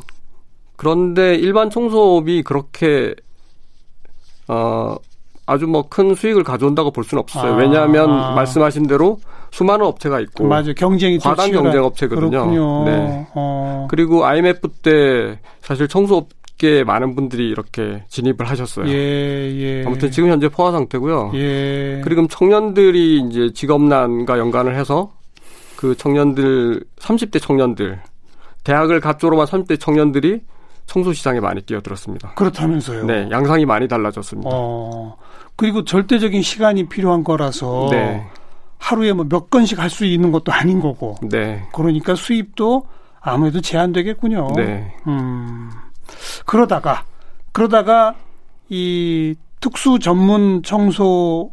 그런데 0.75 1.36
일반 1.36 1.70
청소업이 1.70 2.44
그렇게 2.44 3.15
어 4.48 4.96
아주 5.46 5.68
뭐 5.68 5.84
큰 5.89 6.15
수익을 6.15 6.44
가져온다고 6.44 6.92
볼 6.92 7.03
수는 7.03 7.22
없어요. 7.22 7.53
아, 7.53 7.56
왜냐하면 7.56 8.10
아. 8.10 8.32
말씀하신 8.36 8.88
대로 8.88 9.20
수많은 9.51 9.86
업체가 9.86 10.20
있고 10.22 10.46
맞아 10.46 10.74
경쟁이 10.74 11.20
과당 11.20 11.51
경쟁 11.51 11.84
업체거든요. 11.84 12.30
그렇군요. 12.30 12.86
네. 12.86 13.27
어. 13.36 13.88
그리고 13.89 14.25
IMF 14.25 14.68
때 14.82 15.39
사실 15.62 15.88
청소업계 15.88 16.84
많은 16.86 17.13
분들이 17.15 17.50
이렇게 17.50 18.03
진입을 18.08 18.50
하셨어요. 18.50 18.88
예, 18.88 18.94
예. 18.94 19.84
아무튼 19.86 20.10
지금 20.10 20.30
현재 20.30 20.48
포화 20.50 20.72
상태고요. 20.72 21.32
예. 21.36 22.01
그리고 22.03 22.25
청년들이 22.27 23.27
이제 23.30 23.51
직업난과 23.53 24.39
연관을 24.39 24.75
해서 24.75 25.12
그 25.75 25.96
청년들 25.96 26.84
30대 27.00 27.42
청년들 27.42 28.00
대학을 28.63 29.01
갓 29.01 29.20
졸업한 29.20 29.46
30대 29.46 29.80
청년들이 29.80 30.42
청소 30.85 31.13
시장에 31.13 31.39
많이 31.39 31.61
뛰어들었습니다. 31.61 32.33
그렇다면서요? 32.35 33.05
네, 33.05 33.27
양상이 33.31 33.65
많이 33.65 33.87
달라졌습니다. 33.87 34.49
어, 34.51 35.15
그리고 35.55 35.83
절대적인 35.83 36.41
시간이 36.41 36.87
필요한 36.89 37.23
거라서 37.23 37.87
네. 37.91 38.25
하루에 38.79 39.13
뭐 39.13 39.25
몇 39.29 39.49
건씩 39.49 39.79
할 39.79 39.89
수 39.89 40.05
있는 40.05 40.31
것도 40.31 40.51
아닌 40.51 40.79
거고. 40.81 41.15
네. 41.21 41.63
그러니까 41.73 42.15
수입도 42.15 42.83
아무래도 43.21 43.61
제한되겠군요. 43.61 44.49
네. 44.55 44.93
음. 45.07 45.69
그러다가 46.45 47.05
그러다가 47.53 48.15
이 48.69 49.35
특수 49.61 49.99
전문 49.99 50.61
청소 50.63 51.51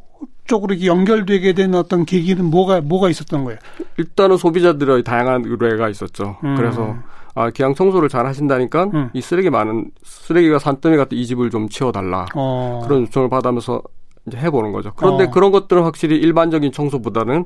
쪽으로 0.51 0.85
연결되게 0.85 1.53
된 1.53 1.75
어떤 1.77 2.05
계기는 2.05 2.45
뭐가 2.45 2.81
뭐가 2.81 3.09
있었던 3.09 3.45
거예요? 3.45 3.59
일단은 3.99 4.37
소비자들의 4.37 5.05
다양한 5.05 5.45
의뢰가 5.47 5.89
있었죠. 5.89 6.37
음. 6.43 6.57
그래서 6.57 6.97
아 7.37 7.51
기왕 7.51 7.75
청소를 7.75 8.09
잘 8.09 8.27
하신다니까 8.27 8.85
음. 8.93 9.11
이 9.13 9.21
쓰레기 9.21 9.49
많은 9.49 9.91
쓰레기가 10.03 10.59
산더미 10.59 10.97
같은 10.97 11.17
이 11.17 11.25
집을 11.25 11.51
좀 11.51 11.69
치워달라 11.69 12.27
어. 12.35 12.83
그런 12.85 13.03
요청을 13.03 13.29
받으면서 13.31 13.81
이제 14.27 14.37
해보는 14.37 14.73
거죠. 14.73 14.93
그런데 14.97 15.25
어. 15.25 15.31
그런 15.31 15.53
것들은 15.53 15.83
확실히 15.85 16.17
일반적인 16.17 16.73
청소보다는 16.73 17.45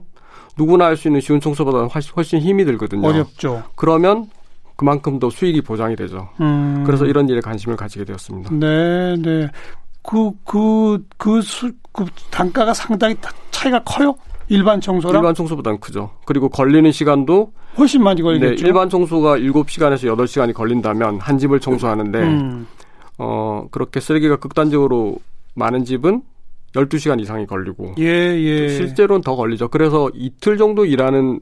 누구나 0.56 0.86
할 0.86 0.96
수 0.96 1.08
있는 1.08 1.20
쉬운 1.20 1.40
청소보다는 1.40 1.88
훨씬 2.16 2.40
힘이 2.40 2.64
들거든요. 2.64 3.06
어렵죠. 3.06 3.64
그러면 3.76 4.26
그만큼 4.76 5.18
더 5.18 5.28
수익이 5.30 5.60
보장이 5.60 5.94
되죠. 5.96 6.30
음. 6.40 6.82
그래서 6.86 7.04
이런 7.06 7.28
일에 7.28 7.40
관심을 7.40 7.76
가지게 7.76 8.04
되었습니다. 8.04 8.50
네, 8.54 9.16
네. 9.18 9.48
그, 10.04 10.30
그, 10.44 11.04
그, 11.16 11.40
수, 11.42 11.72
그 11.92 12.04
단가가 12.30 12.72
상당히 12.74 13.16
차이가 13.50 13.82
커요? 13.82 14.14
일반 14.48 14.80
청소랑? 14.80 15.16
일반 15.22 15.34
청소보다는 15.34 15.80
크죠. 15.80 16.10
그리고 16.26 16.50
걸리는 16.50 16.92
시간도 16.92 17.52
훨씬 17.78 18.02
많이 18.02 18.20
걸리겠죠. 18.20 18.62
네, 18.62 18.68
일반 18.68 18.90
청소가 18.90 19.38
7시간에서 19.38 20.14
8시간이 20.14 20.52
걸린다면 20.52 21.18
한 21.20 21.38
집을 21.38 21.58
청소하는데 21.60 22.18
음. 22.22 22.66
어, 23.16 23.66
그렇게 23.70 24.00
쓰레기가 24.00 24.36
극단적으로 24.36 25.16
많은 25.54 25.84
집은 25.86 26.22
12시간 26.74 27.20
이상이 27.20 27.46
걸리고 27.46 27.94
예, 27.98 28.04
예. 28.04 28.68
실제로는 28.68 29.22
더 29.22 29.34
걸리죠. 29.36 29.68
그래서 29.68 30.10
이틀 30.12 30.58
정도 30.58 30.84
일하는 30.84 31.40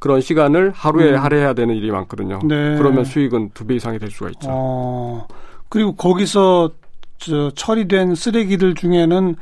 그런 0.00 0.20
시간을 0.20 0.72
하루에 0.74 1.10
음. 1.12 1.16
할애해야 1.22 1.52
되는 1.52 1.74
일이 1.76 1.90
많거든요. 1.90 2.40
네. 2.42 2.76
그러면 2.78 3.04
수익은 3.04 3.50
두 3.54 3.64
배 3.66 3.74
이상이 3.76 3.98
될 3.98 4.10
수가 4.10 4.30
있죠. 4.30 4.48
어, 4.50 5.28
그리고 5.68 5.94
거기서 5.94 6.70
저 7.20 7.50
처리된 7.50 8.14
쓰레기들 8.14 8.74
중에는 8.74 9.36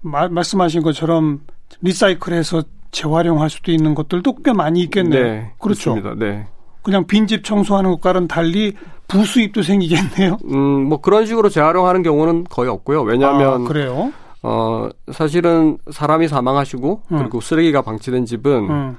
마, 0.00 0.28
말씀하신 0.28 0.82
것처럼 0.82 1.40
리사이클해서 1.82 2.62
재활용할 2.92 3.50
수도 3.50 3.72
있는 3.72 3.94
것들도 3.94 4.36
꽤 4.44 4.52
많이 4.52 4.80
있겠네요. 4.82 5.22
네, 5.22 5.52
그렇죠. 5.58 5.94
그렇습니다. 5.94 6.14
네. 6.14 6.46
그냥 6.82 7.06
빈집 7.06 7.44
청소하는 7.44 7.90
것과는 7.90 8.28
달리 8.28 8.74
부수입도 9.08 9.62
생기겠네요. 9.62 10.38
음, 10.44 10.84
뭐 10.84 11.00
그런 11.00 11.26
식으로 11.26 11.48
재활용하는 11.48 12.02
경우는 12.02 12.44
거의 12.44 12.70
없고요. 12.70 13.02
왜냐하면 13.02 13.64
아, 13.64 13.68
그래요? 13.68 14.12
어, 14.42 14.88
사실은 15.10 15.78
사람이 15.90 16.28
사망하시고 16.28 17.02
음. 17.10 17.18
그리고 17.18 17.40
쓰레기가 17.40 17.82
방치된 17.82 18.26
집은 18.26 18.70
음. 18.70 18.96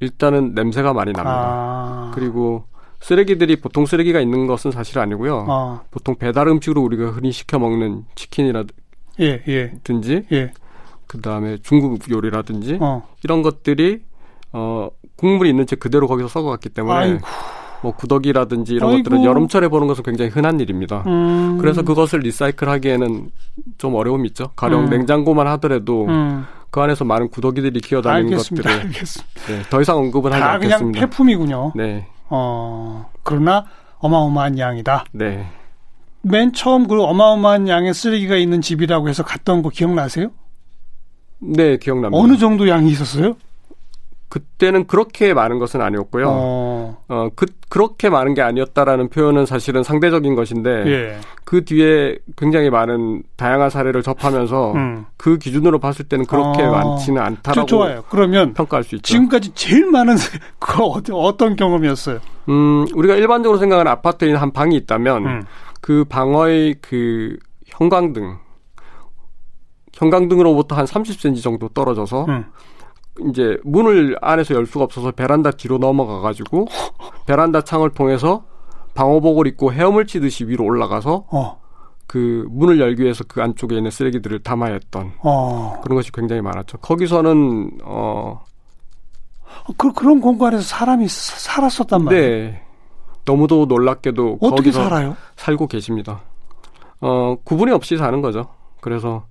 일단은 0.00 0.54
냄새가 0.54 0.92
많이 0.92 1.12
납니다. 1.12 1.36
아. 1.36 2.12
그리고 2.14 2.64
쓰레기들이 3.06 3.54
보통 3.56 3.86
쓰레기가 3.86 4.20
있는 4.20 4.48
것은 4.48 4.72
사실 4.72 4.98
아니고요. 4.98 5.46
아. 5.48 5.80
보통 5.92 6.16
배달 6.16 6.48
음식으로 6.48 6.82
우리가 6.82 7.10
흔히 7.10 7.30
시켜 7.30 7.56
먹는 7.56 8.04
치킨이라든지 8.16 8.74
예, 9.20 9.42
예. 9.46 9.72
예. 10.32 10.52
그 11.06 11.20
다음에 11.20 11.56
중국 11.62 12.10
요리라든지 12.10 12.78
어. 12.80 13.06
이런 13.22 13.42
것들이 13.42 14.00
어 14.52 14.88
국물이 15.14 15.50
있는 15.50 15.66
채 15.68 15.76
그대로 15.76 16.08
거기서 16.08 16.26
썩어갔기 16.26 16.70
때문에 16.70 16.96
아이고. 16.96 17.20
뭐 17.82 17.92
구더기라든지 17.94 18.74
이런 18.74 18.90
아이고. 18.90 19.04
것들은 19.04 19.22
여름철에 19.24 19.68
보는 19.68 19.86
것은 19.86 20.02
굉장히 20.02 20.32
흔한 20.32 20.58
일입니다. 20.58 21.04
음. 21.06 21.58
그래서 21.60 21.82
그것을 21.82 22.18
리사이클 22.20 22.68
하기에는 22.68 23.30
좀 23.78 23.94
어려움이 23.94 24.26
있죠. 24.30 24.50
가령 24.56 24.86
음. 24.86 24.90
냉장고만 24.90 25.46
하더라도 25.46 26.06
음. 26.06 26.44
그 26.70 26.80
안에서 26.80 27.04
많은 27.04 27.28
구더기들이 27.28 27.80
기어다니는. 27.82 28.36
것들을. 28.36 28.90
네, 28.90 29.62
더 29.70 29.80
이상 29.80 29.98
언급은 29.98 30.32
하지 30.32 30.42
않겠습니다. 30.42 30.78
그냥 30.78 30.92
폐품이군요. 31.08 31.72
네. 31.76 32.08
어 32.28 33.10
그러나 33.22 33.66
어마어마한 33.98 34.58
양이다. 34.58 35.04
네. 35.12 35.46
맨 36.22 36.52
처음 36.52 36.88
그 36.88 37.00
어마어마한 37.02 37.68
양의 37.68 37.94
쓰레기가 37.94 38.36
있는 38.36 38.60
집이라고 38.60 39.08
해서 39.08 39.22
갔던 39.22 39.62
거 39.62 39.68
기억나세요? 39.68 40.30
네, 41.38 41.76
기억납니다. 41.76 42.20
어느 42.20 42.36
정도 42.36 42.68
양이 42.68 42.90
있었어요? 42.90 43.36
그때는 44.28 44.86
그렇게 44.86 45.34
많은 45.34 45.58
것은 45.58 45.80
아니었고요. 45.80 46.26
어, 46.28 46.75
어 47.08 47.28
그, 47.36 47.46
그렇게 47.68 48.10
많은 48.10 48.34
게 48.34 48.42
아니었다라는 48.42 49.10
표현은 49.10 49.46
사실은 49.46 49.84
상대적인 49.84 50.34
것인데, 50.34 50.70
예. 50.86 51.18
그 51.44 51.64
뒤에 51.64 52.18
굉장히 52.36 52.68
많은 52.68 53.22
다양한 53.36 53.70
사례를 53.70 54.02
접하면서 54.02 54.72
음. 54.72 55.06
그 55.16 55.38
기준으로 55.38 55.78
봤을 55.78 56.08
때는 56.08 56.26
그렇게 56.26 56.62
어, 56.62 56.72
많지는 56.72 57.22
않다라고 57.22 57.66
좋아요. 57.66 58.04
그러면 58.08 58.54
평가할 58.54 58.82
수 58.82 58.96
있죠. 58.96 59.04
지금까지 59.04 59.54
제일 59.54 59.86
많은 59.86 60.16
그 60.58 60.82
어떤 60.82 61.54
경험이었어요? 61.54 62.18
음, 62.48 62.86
우리가 62.94 63.14
일반적으로 63.14 63.58
생각하는 63.58 63.90
아파트에 63.92 64.34
한 64.34 64.50
방이 64.50 64.74
있다면 64.76 65.26
음. 65.26 65.42
그 65.80 66.04
방의 66.08 66.76
그 66.80 67.36
형광등 67.66 68.38
형광등으로부터 69.92 70.74
한 70.74 70.84
30cm 70.84 71.42
정도 71.42 71.68
떨어져서 71.68 72.26
음. 72.26 72.44
이제 73.28 73.58
문을 73.64 74.16
안에서 74.20 74.54
열 74.54 74.66
수가 74.66 74.84
없어서 74.84 75.10
베란다 75.10 75.50
뒤로 75.52 75.78
넘어가 75.78 76.20
가지고 76.20 76.66
베란다 77.26 77.62
창을 77.62 77.90
통해서 77.90 78.44
방호복을 78.94 79.46
입고 79.48 79.72
헤엄을 79.72 80.06
치듯이 80.06 80.44
위로 80.44 80.64
올라가서 80.64 81.26
어. 81.30 81.60
그 82.06 82.46
문을 82.50 82.78
열기 82.78 83.02
위해서 83.02 83.24
그 83.26 83.42
안쪽에 83.42 83.76
있는 83.76 83.90
쓰레기들을 83.90 84.42
담아야 84.42 84.72
했던 84.74 85.12
어. 85.18 85.80
그런 85.82 85.96
것이 85.96 86.12
굉장히 86.12 86.40
많았죠. 86.42 86.78
거기서는 86.78 87.78
어 87.84 88.44
그, 89.76 89.92
그런 89.92 90.20
공간에서 90.20 90.62
사람이 90.62 91.08
살았었단 91.08 92.04
말이에요. 92.04 92.22
네. 92.22 92.62
너무도 93.24 93.66
놀랍게도 93.66 94.38
어떻게 94.40 94.70
살아요? 94.70 95.16
살고 95.36 95.66
계십니다. 95.66 96.22
어, 97.00 97.36
구분이 97.44 97.72
없이 97.72 97.96
사는 97.96 98.22
거죠. 98.22 98.46
그래서 98.80 99.24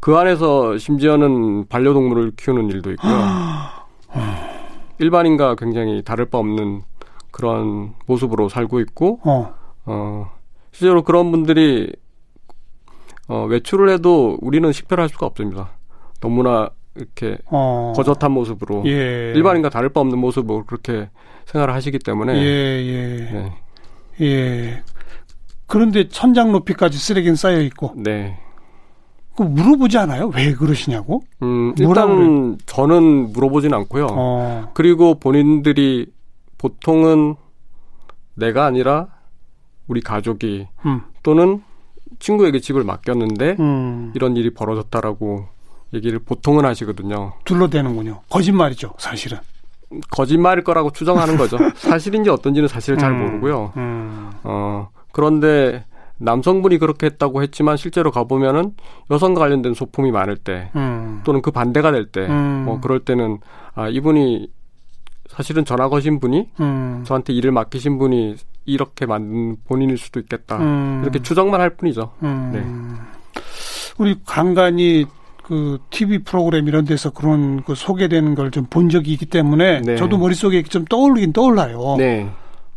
그 0.00 0.16
안에서 0.16 0.78
심지어는 0.78 1.68
반려동물을 1.68 2.32
키우는 2.36 2.70
일도 2.70 2.92
있고요. 2.92 3.12
일반인과 4.98 5.56
굉장히 5.56 6.02
다를 6.02 6.26
바 6.26 6.38
없는 6.38 6.82
그런 7.30 7.94
모습으로 8.06 8.48
살고 8.48 8.80
있고, 8.80 9.20
어, 9.24 9.54
어 9.84 10.30
실제로 10.72 11.02
그런 11.02 11.30
분들이 11.30 11.92
어, 13.28 13.44
외출을 13.44 13.88
해도 13.88 14.38
우리는 14.40 14.70
식별할 14.72 15.08
수가 15.08 15.26
없습니다. 15.26 15.72
너무나 16.20 16.70
이렇게 16.94 17.38
어. 17.46 17.92
거젓한 17.94 18.32
모습으로 18.32 18.84
예. 18.86 19.32
일반인과 19.34 19.68
다를 19.68 19.90
바 19.90 20.00
없는 20.00 20.18
모습으로 20.18 20.64
그렇게 20.64 21.10
생활을 21.46 21.74
하시기 21.74 21.98
때문에 21.98 22.36
예, 22.36 22.42
예. 22.42 23.30
네. 23.32 23.52
예. 24.20 24.82
그런데 25.66 26.08
천장 26.08 26.52
높이까지 26.52 26.96
쓰레기는 26.96 27.36
쌓여 27.36 27.60
있고. 27.60 27.92
네. 27.96 28.38
그 29.36 29.42
물어보지 29.42 29.98
않아요? 29.98 30.30
왜 30.34 30.54
그러시냐고? 30.54 31.22
음, 31.42 31.74
일단 31.78 32.58
저는 32.66 33.32
물어보진 33.32 33.74
않고요. 33.74 34.06
어. 34.10 34.70
그리고 34.74 35.14
본인들이 35.18 36.06
보통은 36.58 37.36
내가 38.34 38.64
아니라 38.64 39.08
우리 39.88 40.00
가족이 40.00 40.66
음. 40.86 41.02
또는 41.22 41.62
친구에게 42.18 42.60
집을 42.60 42.84
맡겼는데 42.84 43.56
음. 43.60 44.12
이런 44.14 44.36
일이 44.36 44.52
벌어졌다라고 44.52 45.46
얘기를 45.94 46.18
보통은 46.18 46.64
하시거든요. 46.64 47.34
둘러대는군요. 47.44 48.22
거짓말이죠, 48.30 48.94
사실은. 48.98 49.38
거짓말일 50.10 50.64
거라고 50.64 50.90
추정하는 50.90 51.36
거죠. 51.36 51.58
사실인지 51.76 52.30
어떤지는 52.30 52.68
사실 52.68 52.96
잘 52.96 53.12
음. 53.12 53.18
모르고요. 53.18 53.72
음. 53.76 54.30
어, 54.42 54.88
그런데 55.12 55.84
남성분이 56.18 56.78
그렇게 56.78 57.06
했다고 57.06 57.42
했지만 57.42 57.76
실제로 57.76 58.10
가보면은 58.10 58.72
여성과 59.10 59.40
관련된 59.40 59.74
소품이 59.74 60.10
많을 60.12 60.36
때 60.36 60.70
음. 60.76 61.20
또는 61.24 61.42
그 61.42 61.50
반대가 61.50 61.92
될때 61.92 62.26
음. 62.26 62.62
뭐 62.64 62.80
그럴 62.80 63.00
때는 63.00 63.38
아 63.74 63.88
이분이 63.88 64.48
사실은 65.28 65.64
전화 65.64 65.88
거신 65.88 66.20
분이 66.20 66.48
음. 66.60 67.02
저한테 67.06 67.32
일을 67.32 67.50
맡기신 67.52 67.98
분이 67.98 68.36
이렇게 68.64 69.06
만든 69.06 69.56
본인일 69.66 69.98
수도 69.98 70.18
있겠다 70.20 70.56
음. 70.58 71.00
이렇게 71.02 71.20
추정만 71.20 71.60
할 71.60 71.70
뿐이죠. 71.70 72.12
음. 72.22 72.50
네. 72.52 73.42
우리 73.98 74.16
간간히 74.24 75.04
그 75.44 75.78
TV 75.90 76.18
프로그램 76.24 76.66
이런 76.66 76.84
데서 76.84 77.10
그런 77.10 77.62
그 77.62 77.74
소개되는 77.74 78.34
걸 78.34 78.50
좀 78.50 78.66
본 78.68 78.88
적이 78.88 79.12
있기 79.12 79.26
때문에 79.26 79.80
네. 79.82 79.96
저도 79.96 80.18
머릿속에 80.18 80.62
좀 80.64 80.84
떠오르긴 80.86 81.32
떠올라요. 81.32 81.94
네. 81.98 82.28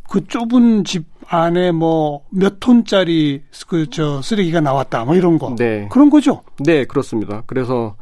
그 0.09 0.25
좁은 0.27 0.83
집 0.83 1.05
안에 1.27 1.71
뭐 1.71 2.23
몇 2.31 2.59
톤짜리 2.59 3.43
그 3.67 3.89
저 3.89 4.21
쓰레기가 4.21 4.61
나왔다 4.61 5.05
뭐 5.05 5.15
이런 5.15 5.37
거. 5.37 5.55
네. 5.57 5.87
그런 5.91 6.09
거죠. 6.09 6.41
네, 6.59 6.85
그렇습니다. 6.85 7.43
그래서 7.45 7.95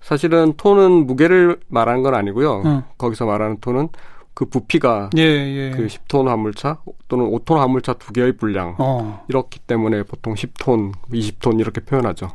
사실은 0.00 0.54
톤은 0.56 1.06
무게를 1.06 1.60
말하는 1.68 2.02
건 2.02 2.14
아니고요. 2.14 2.62
응. 2.64 2.82
거기서 2.98 3.26
말하는 3.26 3.58
톤은 3.60 3.88
그 4.34 4.46
부피가 4.46 5.10
예, 5.18 5.22
예. 5.22 5.70
그 5.76 5.86
10톤 5.86 6.26
화물차 6.26 6.78
또는 7.08 7.30
5톤 7.30 7.56
화물차 7.58 7.92
두 7.94 8.12
개의 8.14 8.36
분량 8.38 8.74
어. 8.78 9.22
이렇기 9.28 9.60
때문에 9.60 10.02
보통 10.04 10.34
10톤, 10.34 10.92
20톤 11.12 11.60
이렇게 11.60 11.80
표현하죠. 11.82 12.28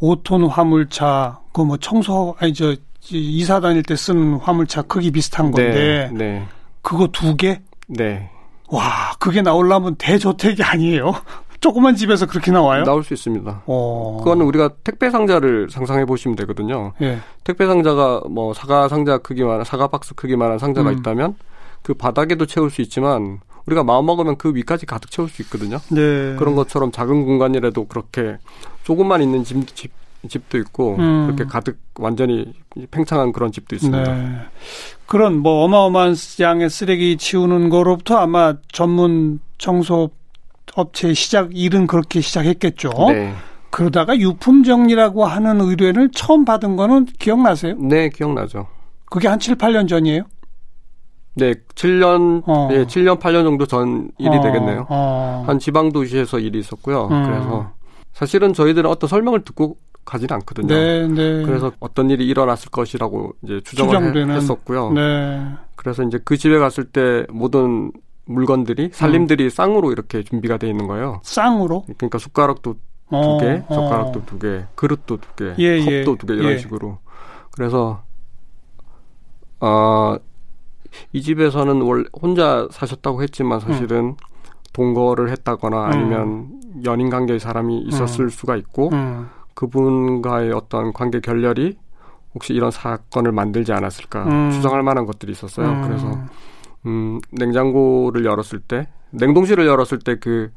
5톤 0.00 0.48
화물차 0.48 1.40
그 1.52 1.62
뭐 1.62 1.76
청소 1.78 2.34
아니 2.38 2.52
저 2.54 2.74
이사 3.10 3.58
다닐 3.60 3.82
때 3.82 3.96
쓰는 3.96 4.34
화물차 4.34 4.82
크기 4.82 5.10
비슷한 5.10 5.50
네, 5.50 5.64
건데 5.64 6.10
네, 6.12 6.18
네. 6.18 6.46
그거 6.82 7.08
두 7.08 7.34
개? 7.36 7.60
네. 7.88 8.30
와, 8.70 9.12
그게 9.18 9.42
나오려면 9.42 9.96
대저택이 9.96 10.62
아니에요. 10.62 11.12
조그만 11.60 11.94
집에서 11.94 12.26
그렇게 12.26 12.50
나와요? 12.50 12.84
나올 12.84 13.04
수 13.04 13.12
있습니다. 13.12 13.62
어. 13.66 14.16
그거는 14.20 14.46
우리가 14.46 14.70
택배 14.82 15.10
상자를 15.10 15.68
상상해 15.70 16.06
보시면 16.06 16.34
되거든요. 16.36 16.92
예. 17.02 17.18
택배 17.44 17.66
상자가 17.66 18.22
뭐 18.30 18.54
사과 18.54 18.88
상자 18.88 19.18
크기만 19.18 19.64
사과 19.64 19.86
박스 19.88 20.14
크기만한 20.14 20.58
상자가 20.58 20.88
음. 20.88 20.98
있다면 20.98 21.36
그 21.82 21.92
바닥에도 21.92 22.46
채울 22.46 22.70
수 22.70 22.80
있지만 22.80 23.40
우리가 23.66 23.84
마음 23.84 24.06
먹으면 24.06 24.36
그 24.36 24.54
위까지 24.54 24.86
가득 24.86 25.10
채울 25.10 25.28
수 25.28 25.42
있거든요. 25.42 25.78
네. 25.90 26.34
그런 26.38 26.54
것처럼 26.54 26.92
작은 26.92 27.26
공간이라도 27.26 27.86
그렇게 27.86 28.38
조금만 28.82 29.22
있는 29.22 29.44
집, 29.44 29.76
집 29.76 29.92
집도 30.28 30.58
있고 30.58 30.96
음. 30.98 31.26
그렇게 31.26 31.44
가득 31.44 31.78
완전히 31.98 32.52
팽창한 32.90 33.32
그런 33.32 33.52
집도 33.52 33.74
있습니다. 33.74 34.14
네. 34.14 34.36
그런 35.06 35.38
뭐 35.38 35.64
어마어마한 35.64 36.14
양의 36.40 36.70
쓰레기 36.70 37.16
치우는 37.16 37.68
거로부터 37.70 38.16
아마 38.16 38.54
전문 38.70 39.40
청소 39.58 40.10
업체 40.76 41.14
시작 41.14 41.50
일은 41.52 41.86
그렇게 41.86 42.20
시작했겠죠. 42.20 42.90
네. 43.08 43.34
그러다가 43.70 44.16
유품 44.18 44.62
정리라고 44.64 45.24
하는 45.24 45.60
의뢰를 45.60 46.10
처음 46.12 46.44
받은 46.44 46.76
거는 46.76 47.06
기억나세요? 47.18 47.76
네, 47.78 48.08
기억나죠. 48.08 48.66
그게 49.06 49.28
한 49.28 49.38
7, 49.38 49.56
8년 49.56 49.88
전이에요? 49.88 50.24
네, 51.34 51.54
7년, 51.74 52.42
어. 52.46 52.68
네, 52.70 52.84
7년, 52.84 53.20
8년 53.20 53.44
정도 53.44 53.66
전 53.66 54.10
일이 54.18 54.36
어. 54.36 54.40
되겠네요. 54.40 54.86
어. 54.88 55.44
한 55.46 55.58
지방 55.58 55.92
도시에서 55.92 56.40
일이 56.40 56.58
있었고요. 56.58 57.08
음. 57.10 57.24
그래서 57.24 57.72
사실은 58.12 58.52
저희들은 58.52 58.90
어떤 58.90 59.08
설명을 59.08 59.44
듣고 59.44 59.76
가지는 60.04 60.34
않거든요. 60.36 60.74
네, 60.74 61.06
네. 61.06 61.42
그래서 61.44 61.72
어떤 61.80 62.10
일이 62.10 62.26
일어났을 62.26 62.70
것이라고 62.70 63.34
이제 63.42 63.60
추정을 63.64 63.94
추정되는. 63.96 64.34
했었고요. 64.36 64.92
네. 64.92 65.54
그래서 65.76 66.02
이제 66.02 66.18
그 66.24 66.36
집에 66.36 66.58
갔을 66.58 66.84
때 66.84 67.26
모든 67.30 67.92
물건들이 68.24 68.90
살림들이 68.92 69.44
음. 69.44 69.50
쌍으로 69.50 69.92
이렇게 69.92 70.22
준비가 70.22 70.56
돼 70.56 70.68
있는 70.68 70.86
거예요. 70.86 71.20
쌍으로? 71.22 71.84
그러니까 71.96 72.18
숟가락도 72.18 72.74
어, 73.10 73.38
두 73.38 73.44
개, 73.44 73.62
젓가락도 73.68 74.18
어. 74.20 74.22
두 74.26 74.38
개, 74.38 74.64
그릇도 74.74 75.16
두 75.16 75.34
개, 75.34 75.54
예, 75.58 75.78
예. 75.78 76.04
컵도 76.04 76.12
예. 76.12 76.16
두개 76.16 76.34
이런 76.34 76.52
예. 76.52 76.58
식으로. 76.58 76.98
그래서 77.50 78.02
어, 79.60 80.16
이 81.12 81.22
집에서는 81.22 81.82
원래 81.82 82.04
혼자 82.20 82.68
사셨다고 82.70 83.22
했지만 83.22 83.60
사실은 83.60 83.98
음. 83.98 84.16
동거를 84.72 85.30
했다거나 85.30 85.86
아니면 85.86 86.28
음. 86.28 86.82
연인 86.84 87.10
관계의 87.10 87.40
사람이 87.40 87.80
있었을 87.82 88.26
음. 88.26 88.28
수가 88.28 88.56
있고 88.56 88.90
음. 88.92 89.28
그분과의 89.54 90.52
어떤 90.52 90.92
관계 90.92 91.20
결렬이 91.20 91.76
혹시 92.34 92.52
이런 92.52 92.70
사건을 92.70 93.32
만들지 93.32 93.72
않았을까 93.72 94.24
음. 94.24 94.50
추정할 94.50 94.82
만한 94.82 95.06
것들이 95.06 95.32
있었어요. 95.32 95.68
음. 95.68 95.82
그래서 95.82 96.18
음, 96.86 97.20
냉장고를 97.32 98.24
열었을 98.24 98.60
때 98.60 98.88
냉동실을 99.10 99.66
열었을 99.66 99.98
때 99.98 100.16
그 100.16 100.50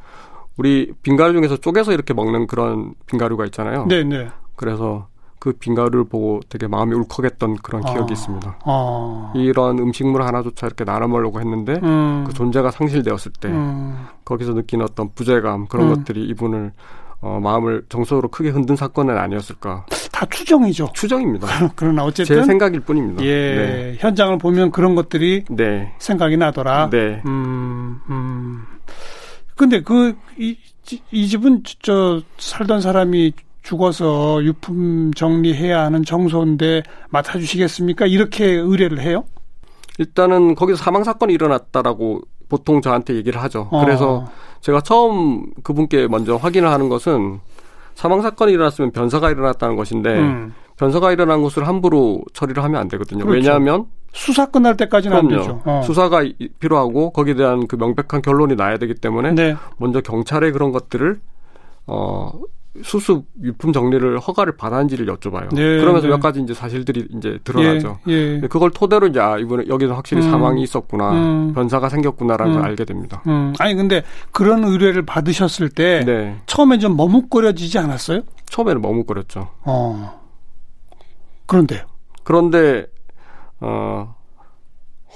우리 0.58 0.94
빙가루 1.02 1.34
중에서 1.34 1.58
쪼개서 1.58 1.94
이렇게 1.94 2.14
먹는 2.14 2.48
그런 2.48 2.94
빙가루가 3.08 3.46
있잖아요. 3.46 3.86
네, 3.88 4.04
네. 4.04 4.30
그래서 4.56 5.08
그 5.40 5.52
빙가루를 5.54 6.06
보고 6.06 6.40
되게 6.48 6.68
마음이 6.68 6.94
울컥했던 6.94 7.58
그런 7.58 7.86
아. 7.86 7.92
기억이 7.92 8.14
있습니다. 8.14 8.60
아. 8.64 9.34
이런 9.36 9.80
음식물 9.80 10.22
하나조차 10.22 10.68
이렇게 10.68 10.86
나눠 10.86 11.08
먹으려고 11.08 11.40
했는데 11.40 11.80
음. 11.84 12.24
그 12.26 12.34
존재가 12.34 12.72
상실되었을 12.72 13.32
때 13.40 13.50
음. 13.50 14.06
거기서 14.24 14.54
느끼는 14.54 14.86
어떤 14.86 15.10
부재감 15.14 15.68
그런 15.68 15.90
음. 15.90 15.96
것들이 15.96 16.24
이분을 16.30 16.72
어, 17.24 17.40
마음을 17.42 17.86
정서로 17.88 18.28
크게 18.28 18.50
흔든 18.50 18.76
사건은 18.76 19.18
아니었을까. 19.18 19.86
다 20.12 20.26
추정이죠. 20.30 20.90
추정입니다. 20.94 21.48
그러나 21.76 22.04
어쨌든 22.04 22.36
제 22.36 22.44
생각일 22.44 22.82
뿐입니다. 22.82 23.24
예, 23.24 23.30
네. 23.30 23.96
현장을 24.00 24.38
보면 24.38 24.72
그런 24.72 24.94
것들이 24.94 25.46
네. 25.50 25.94
생각이 26.00 26.36
나더라. 26.36 26.90
네. 26.90 27.22
음, 27.26 28.00
음. 28.10 28.64
근데 29.56 29.82
그이 29.82 30.58
이 31.12 31.28
집은 31.28 31.64
저 31.82 32.22
살던 32.38 32.82
사람이 32.82 33.32
죽어서 33.62 34.44
유품 34.44 35.14
정리해야 35.14 35.80
하는 35.80 36.04
정소인데 36.04 36.84
맡아주시겠습니까? 37.10 38.06
이렇게 38.06 38.46
의뢰를 38.46 39.00
해요? 39.00 39.24
일단은 39.98 40.56
거기서 40.56 40.84
사망 40.84 41.04
사건이 41.04 41.34
일어났다라고 41.34 42.22
보통 42.50 42.82
저한테 42.82 43.16
얘기를 43.16 43.42
하죠. 43.44 43.68
어. 43.72 43.84
그래서 43.84 44.26
제가 44.62 44.82
처음 44.82 45.46
그분께 45.64 46.08
먼저 46.08 46.36
확인을 46.36 46.70
하는 46.70 46.90
것은 46.90 47.40
사망 47.96 48.22
사건이 48.22 48.54
일어났으면 48.54 48.92
변사가 48.92 49.32
일어났다는 49.32 49.76
것인데 49.76 50.20
음. 50.20 50.54
변사가 50.78 51.12
일어난 51.12 51.42
것을 51.44 51.68
함부로 51.68 52.22
처리를 52.34 52.64
하면 52.64 52.82
안 52.82 52.88
되거든요. 52.88 53.26
그렇죠. 53.26 53.36
왜냐하면 53.38 53.86
수사 54.14 54.46
끝날 54.46 54.78
때까지는 54.78 55.18
그럼요. 55.18 55.34
안 55.34 55.40
되죠. 55.40 55.62
어. 55.66 55.82
수사가 55.86 56.24
필요하고 56.60 57.12
거기에 57.12 57.36
대한 57.36 57.68
그 57.68 57.76
명백한 57.76 58.22
결론이 58.22 58.56
나야 58.56 58.78
되기 58.78 58.94
때문에 58.94 59.34
네. 59.34 59.56
먼저 59.78 60.02
경찰의 60.02 60.52
그런 60.52 60.72
것들을 60.72 61.20
어 61.88 62.32
수습 62.82 63.26
유품 63.42 63.72
정리를 63.72 64.18
허가를 64.20 64.58
받았는지를 64.58 65.06
여쭤봐요. 65.06 65.54
네, 65.54 65.80
그러면서 65.80 66.08
네. 66.08 66.14
몇 66.14 66.20
가지 66.20 66.42
이제 66.42 66.56
사실들이 66.56 67.08
이제 67.16 67.38
드러나죠. 67.44 68.00
예, 68.08 68.42
예. 68.42 68.48
그걸 68.48 68.72
토대로 68.72 69.06
이제 69.08 69.20
아, 69.20 69.38
이번에 69.38 69.66
여기서 69.68 69.94
확실히 69.94 70.26
음, 70.26 70.32
사망이 70.32 70.64
있었구나, 70.64 71.12
음, 71.12 71.54
변사가 71.54 71.90
생겼구나라는 71.90 72.54
음, 72.54 72.60
걸 72.60 72.70
알게 72.70 72.86
됩니다. 72.86 73.22
음. 73.28 73.54
아니 73.60 73.76
근데 73.76 74.04
그런 74.32 74.64
의뢰를 74.64 75.06
받으셨을 75.06 75.70
때 75.70 76.04
네. 76.04 76.36
처음에 76.48 76.80
좀 76.80 76.98
머뭇거려지지 76.98 77.78
않았어요? 77.78 78.22
처음에는 78.46 78.82
머뭇거렸죠. 78.82 79.50
어. 79.66 80.22
그런데요. 81.46 81.86
그런데 82.24 82.88
어 83.60 84.16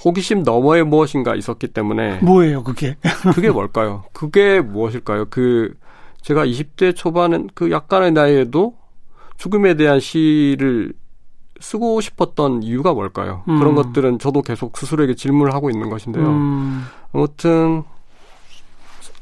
호기심 0.04 0.44
너머의 0.44 0.84
무엇인가 0.84 1.34
있었기 1.34 1.68
때문에 1.68 2.20
뭐예요, 2.22 2.62
그게? 2.62 2.96
그게 3.34 3.50
뭘까요? 3.50 4.04
그게 4.12 4.60
무엇일까요? 4.60 5.26
그 5.28 5.74
제가 6.22 6.44
20대 6.46 6.94
초반은 6.94 7.48
그 7.54 7.70
약간의 7.70 8.12
나이에도 8.12 8.74
죽음에 9.36 9.74
대한 9.74 10.00
시를 10.00 10.92
쓰고 11.60 12.00
싶었던 12.00 12.62
이유가 12.62 12.92
뭘까요? 12.92 13.42
음. 13.48 13.58
그런 13.58 13.74
것들은 13.74 14.18
저도 14.18 14.42
계속 14.42 14.76
스스로에게 14.76 15.14
질문을 15.14 15.52
하고 15.54 15.70
있는 15.70 15.90
것인데요. 15.90 16.26
음. 16.26 16.84
아무튼 17.12 17.82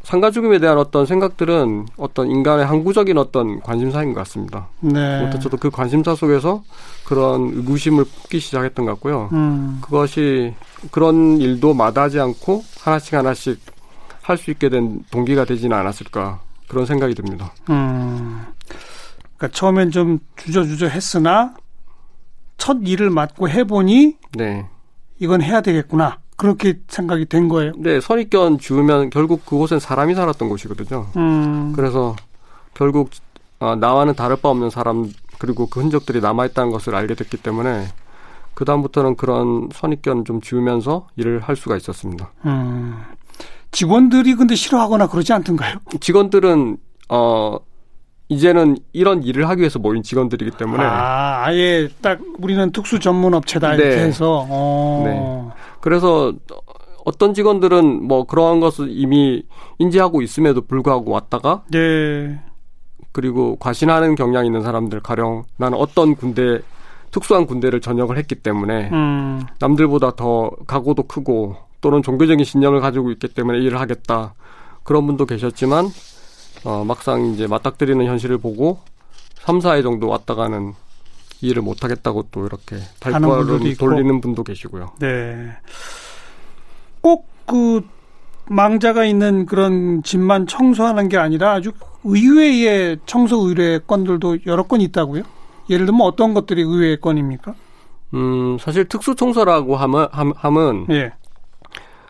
상가 0.03 0.31
죽음에 0.31 0.59
대한 0.61 0.79
어떤 0.79 1.05
생각들은 1.05 1.87
어떤 1.97 2.31
인간의 2.31 2.65
항구적인 2.65 3.19
어떤 3.19 3.61
관심사인 3.61 4.13
것 4.15 4.21
같습니다. 4.21 4.69
네. 4.81 5.19
아무튼 5.21 5.41
저도 5.41 5.57
그 5.57 5.69
관심사 5.71 6.15
속에서 6.15 6.63
그런 7.05 7.51
의구심을 7.55 8.05
품기 8.05 8.39
시작했던 8.39 8.85
것 8.85 8.93
같고요. 8.93 9.31
음. 9.33 9.79
그것이 9.81 10.55
그런 10.93 11.39
일도 11.41 11.75
마다하지 11.75 12.21
않고 12.21 12.63
하나씩 12.83 13.15
하나씩 13.15 13.59
할 14.23 14.37
수 14.37 14.51
있게 14.51 14.69
된 14.69 15.05
동기가 15.11 15.45
되지는 15.45 15.77
않았을까 15.77 16.41
그런 16.69 16.87
생각이 16.87 17.15
듭니다. 17.15 17.53
음. 17.71 18.45
그러니까 19.37 19.49
처음엔 19.57 19.91
좀 19.91 20.19
주저주저 20.37 20.89
했으나 20.89 21.55
첫 22.59 22.79
일을 22.83 23.11
맡고 23.11 23.49
해보니 23.49 24.17
네. 24.33 24.67
이건 25.19 25.43
해야 25.43 25.61
되겠구나. 25.61 26.19
그렇게 26.37 26.81
생각이 26.89 27.27
된 27.27 27.49
거예요. 27.49 27.73
네, 27.79 28.01
선입견 28.01 28.59
주면 28.59 29.11
결국 29.11 29.47
그곳엔 29.47 29.81
사람이 29.81 30.15
살았던 30.15 30.49
곳이거든요. 30.49 31.07
음. 31.17 31.73
그래서 31.75 32.15
결국 32.75 33.11
아, 33.59 33.75
나와는 33.75 34.15
다를 34.15 34.37
바 34.37 34.51
없는 34.51 34.69
사람 34.69 35.11
그리고 35.39 35.67
그 35.67 35.81
흔적들이 35.81 36.21
남아있다는 36.21 36.71
것을 36.71 36.95
알게 36.95 37.15
됐기 37.15 37.39
때문에 37.39 37.87
그 38.55 38.65
다음부터는 38.65 39.17
그런 39.17 39.69
선입견 39.73 40.25
좀 40.25 40.41
지우면서 40.41 41.09
일을 41.17 41.41
할 41.41 41.57
수가 41.57 41.77
있었습니다. 41.77 42.31
음. 42.45 43.03
직원들이 43.71 44.35
근데 44.35 44.55
싫어하거나 44.55 45.09
그러지 45.09 45.33
않던가요? 45.33 45.77
직원들은 46.01 46.77
어 47.09 47.57
이제는 48.29 48.79
이런 48.93 49.23
일을 49.23 49.49
하기 49.49 49.61
위해서 49.61 49.79
모인 49.79 50.03
직원들이기 50.03 50.57
때문에 50.57 50.83
아 50.83 51.45
아예 51.45 51.89
딱 52.01 52.19
우리는 52.39 52.71
특수 52.73 52.99
전문 52.99 53.35
업체다 53.35 53.75
이렇게 53.75 53.97
네. 53.97 54.03
해서 54.03 54.47
어. 54.49 55.03
네. 55.05 55.55
그래서 55.81 56.33
어떤 57.05 57.35
직원들은 57.35 58.03
뭐 58.03 58.25
그러한 58.25 58.59
것을 58.59 58.89
이미 58.91 59.45
인지하고 59.79 60.23
있음에도 60.23 60.63
불구하고 60.63 61.13
왔다가 61.13 61.63
네. 61.71 62.41
그리고 63.13 63.57
과신하는 63.57 64.17
경향이 64.17 64.49
있는 64.49 64.63
사람들 64.63 65.01
가령 65.01 65.45
나는 65.57 65.79
어떤 65.79 66.17
군대 66.17 66.59
특수한 67.13 67.47
군대를 67.47 67.81
전역을 67.81 68.19
했기 68.19 68.35
때문에 68.35 68.91
음. 68.93 69.47
남들보다 69.61 70.17
더 70.17 70.51
각오도 70.67 71.05
크고 71.05 71.57
또는 71.81 72.03
종교적인 72.03 72.45
신념을 72.45 72.81
가지고 72.81 73.11
있기 73.13 73.29
때문에 73.29 73.59
일을 73.59 73.81
하겠다 73.81 74.35
그런 74.83 75.07
분도 75.07 75.27
계셨지만 75.27 75.89
어, 76.65 76.85
막상 76.85 77.27
이제 77.27 77.47
맞닥뜨리는 77.47 78.05
현실을 78.05 78.39
보고 78.39 78.81
3, 79.37 79.59
4회 79.59 79.83
정도 79.83 80.09
왔다 80.09 80.35
가는 80.35 80.75
일을 81.41 81.63
못 81.63 81.85
하겠다고 81.85 82.29
또 82.31 82.47
이렇게 82.47 82.77
달과를 83.01 83.77
돌리는 83.77 84.21
분도 84.21 84.43
계시고요. 84.43 84.93
네. 85.01 85.53
꼭 87.01 87.37
그 87.47 87.81
망자가 88.49 89.05
있는 89.05 89.47
그런 89.47 90.03
집만 90.03 90.47
청소하는 90.47 91.09
게 91.09 91.17
아니라 91.17 91.53
아주 91.53 91.73
의외의 92.05 92.99
청소 93.07 93.49
의뢰 93.49 93.79
건들도 93.79 94.39
여러 94.47 94.65
건 94.65 94.81
있다고요? 94.81 95.23
예를 95.71 95.87
들면 95.87 96.03
어떤 96.03 96.35
것들이 96.35 96.63
의외의 96.63 97.01
건입니까? 97.01 97.55
음, 98.15 98.57
사실 98.61 98.85
특수 98.85 99.17
청소라고 99.17 99.77
하면, 99.77 100.09
함은 100.13 100.87
예. 100.91 101.13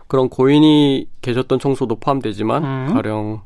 그런 0.06 0.28
고인이 0.28 1.08
계셨던 1.22 1.58
청소도 1.58 1.96
포함되지만 1.96 2.64
음. 2.64 2.94
가령 2.94 3.40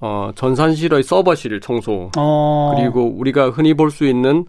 어, 0.00 0.30
전산실의 0.34 1.02
서버실 1.02 1.60
청소 1.60 2.10
어. 2.16 2.74
그리고 2.76 3.04
우리가 3.04 3.50
흔히 3.50 3.74
볼 3.74 3.90
수 3.90 4.06
있는 4.06 4.46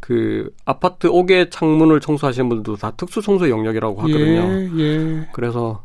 그 0.00 0.50
아파트 0.64 1.06
옥외 1.06 1.48
창문을 1.50 2.00
청소하시는 2.00 2.48
분들도 2.48 2.76
다 2.76 2.90
특수 2.96 3.20
청소 3.22 3.48
영역이라고 3.48 3.98
하거든요. 4.00 4.40
예, 4.42 4.70
예. 4.78 5.28
그래서 5.32 5.84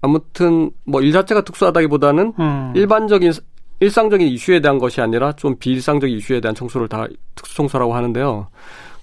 아무튼 0.00 0.70
뭐 0.84 1.02
일 1.02 1.12
자체가 1.12 1.42
특수하다기보다는 1.42 2.34
음. 2.38 2.72
일반적인 2.74 3.32
일상적인 3.80 4.28
이슈에 4.28 4.60
대한 4.60 4.78
것이 4.78 5.00
아니라 5.00 5.32
좀 5.32 5.56
비일상적인 5.58 6.16
이슈에 6.16 6.40
대한 6.40 6.54
청소를 6.54 6.88
다 6.88 7.06
특수 7.34 7.54
청소라고 7.56 7.94
하는데요. 7.94 8.46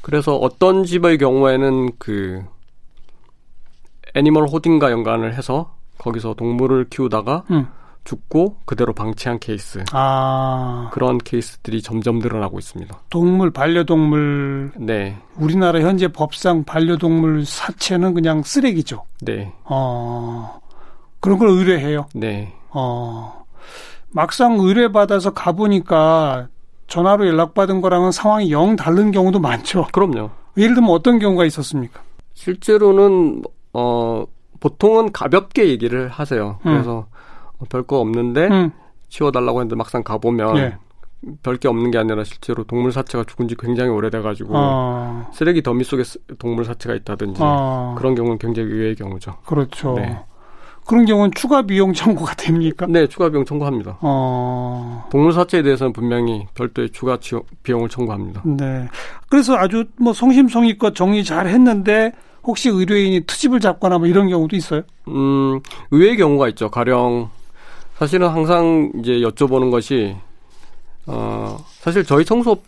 그래서 0.01 0.35
어떤 0.35 0.83
집의 0.85 1.17
경우에는 1.19 1.91
그 1.99 2.43
애니멀 4.15 4.47
호딩과 4.47 4.91
연관을 4.91 5.35
해서 5.35 5.73
거기서 5.97 6.33
동물을 6.33 6.89
키우다가 6.89 7.43
음. 7.51 7.67
죽고 8.03 8.57
그대로 8.65 8.93
방치한 8.93 9.39
케이스. 9.39 9.83
아. 9.91 10.89
그런 10.91 11.19
케이스들이 11.19 11.81
점점 11.81 12.19
늘어나고 12.19 12.57
있습니다. 12.57 12.99
동물, 13.09 13.51
반려동물. 13.51 14.71
네. 14.77 15.17
우리나라 15.37 15.79
현재 15.81 16.07
법상 16.07 16.63
반려동물 16.63 17.45
사체는 17.45 18.13
그냥 18.15 18.41
쓰레기죠. 18.41 19.05
네. 19.21 19.53
어. 19.65 20.59
그런 21.19 21.37
걸 21.37 21.49
의뢰해요. 21.49 22.07
네. 22.15 22.53
어. 22.71 23.45
막상 24.09 24.57
의뢰받아서 24.59 25.33
가보니까 25.33 26.47
전화로 26.87 27.27
연락받은 27.27 27.81
거랑은 27.81 28.11
상황이 28.11 28.51
영 28.51 28.75
다른 28.75 29.11
경우도 29.11 29.39
많죠. 29.39 29.87
그럼요. 29.93 30.31
예를 30.57 30.75
들면 30.75 30.89
어떤 30.89 31.19
경우가 31.19 31.45
있었습니까? 31.45 32.01
실제로는 32.33 33.43
어 33.73 34.25
보통은 34.59 35.11
가볍게 35.11 35.67
얘기를 35.69 36.07
하세요. 36.07 36.59
음. 36.65 36.71
그래서 36.71 37.07
음. 37.59 37.65
별거 37.69 37.99
없는데 37.99 38.47
음. 38.47 38.71
치워달라고 39.09 39.59
했는데 39.59 39.75
막상 39.75 40.03
가보면 40.03 40.57
예. 40.57 40.77
별게 41.43 41.67
없는 41.67 41.91
게 41.91 41.97
아니라 41.97 42.23
실제로 42.23 42.63
동물 42.63 42.91
사체가 42.91 43.25
죽은 43.25 43.47
지 43.47 43.55
굉장히 43.55 43.91
오래돼가지고 43.91 44.53
어. 44.53 45.29
쓰레기 45.33 45.61
더미 45.61 45.83
속에 45.83 46.03
동물 46.39 46.65
사체가 46.65 46.95
있다든지 46.95 47.39
어. 47.43 47.95
그런 47.97 48.15
경우는 48.15 48.39
굉장히 48.39 48.69
의외의 48.69 48.95
경우죠. 48.95 49.35
그렇죠. 49.45 49.93
네. 49.93 50.17
그런 50.87 51.05
경우는 51.05 51.31
추가 51.35 51.61
비용 51.61 51.93
청구가 51.93 52.33
됩니까? 52.35 52.87
네, 52.89 53.05
추가 53.05 53.29
비용 53.29 53.45
청구합니다. 53.45 53.99
어... 54.01 55.07
동물 55.11 55.31
사체에 55.31 55.61
대해서는 55.61 55.93
분명히 55.93 56.47
별도의 56.55 56.89
추가 56.89 57.19
비용을 57.61 57.87
청구합니다. 57.87 58.41
네. 58.45 58.87
그래서 59.29 59.55
아주 59.55 59.85
뭐 59.97 60.11
성심성의껏 60.11 60.95
정리 60.95 61.23
잘 61.23 61.47
했는데 61.47 62.13
혹시 62.43 62.69
의뢰인이 62.69 63.21
투집을 63.21 63.59
잡거나 63.59 63.97
뭐 63.97 64.07
이런 64.07 64.29
경우도 64.29 64.55
있어요? 64.55 64.81
음, 65.07 65.59
의외의 65.91 66.17
경우가 66.17 66.49
있죠. 66.49 66.69
가령 66.69 67.29
사실은 67.97 68.29
항상 68.29 68.91
이제 68.99 69.19
여쭤보는 69.19 69.69
것이 69.69 70.15
어, 71.05 71.63
사실 71.79 72.03
저희 72.03 72.25
청소업 72.25 72.63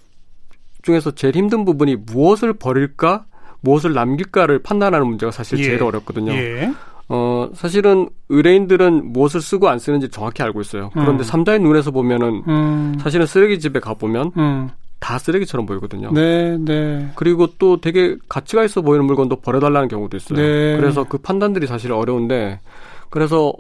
중에서 0.84 1.12
제일 1.12 1.36
힘든 1.36 1.66
부분이 1.66 1.96
무엇을 1.96 2.54
버릴까, 2.54 3.26
무엇을 3.62 3.94
남길까를 3.94 4.60
판단하는 4.60 5.08
문제가 5.08 5.32
사실 5.32 5.60
예. 5.60 5.64
제일 5.64 5.82
어렵거든요. 5.82 6.34
예. 6.34 6.72
어, 7.10 7.50
사실은 7.54 8.10
의뢰인들은 8.30 9.12
무엇을 9.14 9.42
쓰고 9.42 9.70
안 9.70 9.80
쓰는지 9.80 10.10
정확히 10.10 10.44
알고 10.44 10.62
있어요. 10.62 10.90
그런데 10.94 11.24
음. 11.24 11.24
삼자의 11.24 11.60
눈에서 11.60 11.92
보면은 11.92 12.44
음. 12.48 12.98
사실은 13.00 13.26
쓰레기집에 13.26 13.80
가보면 13.80 14.32
음. 14.38 14.70
다 15.04 15.20
쓰레기처럼 15.20 15.66
보이거든요. 15.66 16.12
네, 16.14 16.58
네. 16.58 17.10
그리고 17.16 17.48
또 17.60 17.82
되게 17.82 18.16
가치가 18.30 18.64
있어 18.64 18.82
보이는 18.82 19.04
물건도 19.06 19.42
버려달라는 19.42 19.90
경우도 19.90 20.16
있어요. 20.16 20.40
네. 20.40 20.78
그래서 20.78 21.04
그 21.04 21.18
판단들이 21.18 21.68
사실 21.68 21.92
어려운데 21.92 22.62
그래서 23.10 23.52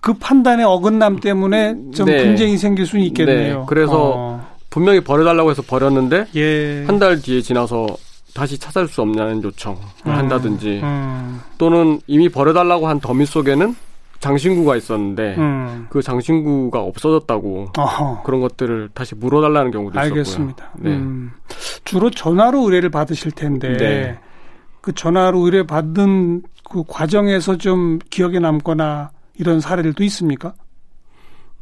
그 0.00 0.14
판단의 0.14 0.64
어긋남 0.64 1.18
때문에 1.18 1.74
좀 1.92 2.06
네. 2.06 2.22
분쟁이 2.22 2.56
생길 2.56 2.86
수는 2.86 3.04
있겠네요. 3.06 3.58
네. 3.58 3.64
그래서 3.66 4.12
어. 4.14 4.46
분명히 4.70 5.00
버려달라고 5.00 5.50
해서 5.50 5.60
버렸는데 5.62 6.26
예. 6.36 6.84
한달 6.86 7.20
뒤에 7.20 7.40
지나서 7.40 7.88
다시 8.32 8.56
찾을 8.56 8.86
수 8.86 9.02
없냐는 9.02 9.42
요청을 9.42 9.78
음. 10.06 10.12
한다든지 10.12 10.80
음. 10.84 11.40
또는 11.58 12.00
이미 12.06 12.28
버려달라고 12.28 12.86
한 12.86 13.00
더미 13.00 13.26
속에는 13.26 13.74
장신구가 14.22 14.76
있었는데 14.76 15.34
음. 15.36 15.86
그 15.90 16.00
장신구가 16.00 16.80
없어졌다고 16.80 17.72
어허. 17.76 18.22
그런 18.22 18.40
것들을 18.40 18.90
다시 18.94 19.16
물어달라는 19.16 19.72
경우도 19.72 19.98
있었고요. 19.98 20.20
알겠습니다. 20.20 20.70
네. 20.78 20.90
음. 20.90 21.32
주로 21.84 22.08
전화로 22.08 22.62
의뢰를 22.62 22.88
받으실 22.88 23.32
텐데 23.32 23.76
네. 23.76 24.18
그 24.80 24.92
전화로 24.92 25.40
의뢰 25.40 25.64
받은 25.64 26.42
그 26.70 26.84
과정에서 26.86 27.58
좀 27.58 27.98
기억에 28.10 28.38
남거나 28.38 29.10
이런 29.34 29.60
사례들도 29.60 30.04
있습니까? 30.04 30.54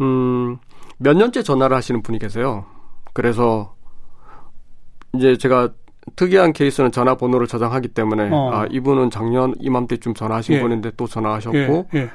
음, 0.02 0.58
몇 0.98 1.16
년째 1.16 1.42
전화를 1.42 1.74
하시는 1.74 2.02
분이 2.02 2.18
계세요. 2.18 2.66
그래서 3.14 3.74
이제 5.14 5.36
제가 5.38 5.70
특이한 6.16 6.52
케이스는 6.52 6.92
전화번호를 6.92 7.46
저장하기 7.46 7.88
때문에 7.88 8.28
어. 8.30 8.50
아 8.52 8.66
이분은 8.70 9.08
작년 9.10 9.54
이맘때쯤 9.58 10.12
전화하신 10.12 10.56
예. 10.56 10.60
분인데 10.60 10.92
또 10.98 11.06
전화하셨고 11.06 11.56
예. 11.94 11.98
예. 11.98 12.10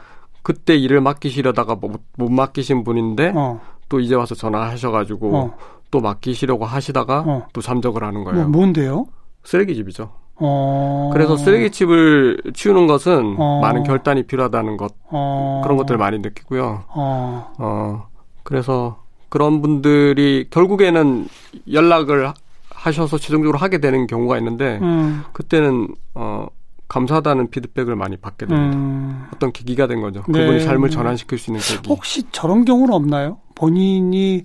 그때 0.46 0.76
일을 0.76 1.02
맡기시려다가 1.02 1.74
못, 1.74 2.02
못 2.18 2.32
맡기신 2.32 2.84
분인데 2.84 3.34
어. 3.36 3.60
또 3.90 4.00
이제 4.00 4.14
와서 4.14 4.36
전화하셔가지고 4.36 5.36
어. 5.36 5.58
또 5.90 6.02
맡기시려고 6.02 6.66
하시다가 6.66 7.24
어. 7.26 7.48
또 7.52 7.62
잠적을 7.62 8.04
하는 8.04 8.24
거예요. 8.24 8.42
뭐, 8.42 8.60
뭔데요? 8.60 9.08
쓰레기집이죠. 9.44 10.12
어... 10.36 11.10
그래서 11.14 11.36
쓰레기집을 11.36 12.44
치우는 12.54 12.86
것은 12.86 13.38
어... 13.40 13.60
많은 13.62 13.82
결단이 13.84 14.24
필요하다는 14.28 14.78
것 14.78 14.94
어... 15.10 15.62
그런 15.64 15.78
것들을 15.78 15.98
많이 15.98 16.20
느끼고요. 16.20 16.84
어... 16.90 17.54
어 17.58 18.08
그래서 18.44 19.02
그런 19.30 19.64
분들이 19.64 20.46
결국에는 20.52 21.28
연락을 21.72 22.32
하셔서 22.70 23.18
최종적으로 23.18 23.58
하게 23.58 23.80
되는 23.80 24.06
경우가 24.06 24.38
있는데 24.38 24.78
음. 24.84 25.24
그때는 25.34 25.88
어 26.14 26.46
감사하다는 26.88 27.50
피드백을 27.50 27.96
많이 27.96 28.18
받게 28.18 28.46
됩니다. 28.46 28.78
음. 28.78 29.28
어떤 29.34 29.52
계기가 29.52 29.88
된 29.88 30.02
거죠. 30.02 30.24
네. 30.28 30.40
그분이 30.40 30.60
삶을 30.62 30.90
전환시킬 30.90 31.38
수 31.38 31.50
있는 31.52 31.62
계기. 31.62 31.90
혹시 31.90 32.24
저런 32.32 32.64
경우는 32.66 32.94
없나요? 32.94 33.40
본인이 33.56 34.44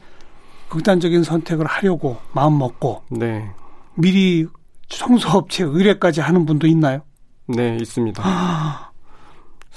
극단적인 0.69 1.23
선택을 1.23 1.67
하려고 1.67 2.17
마음 2.33 2.59
먹고 2.59 3.03
네. 3.11 3.51
미리 3.95 4.47
청소업체 4.89 5.65
의뢰까지 5.65 6.21
하는 6.21 6.47
분도 6.47 6.67
있나요? 6.67 7.01
네, 7.47 7.77
있습니다. 7.81 8.23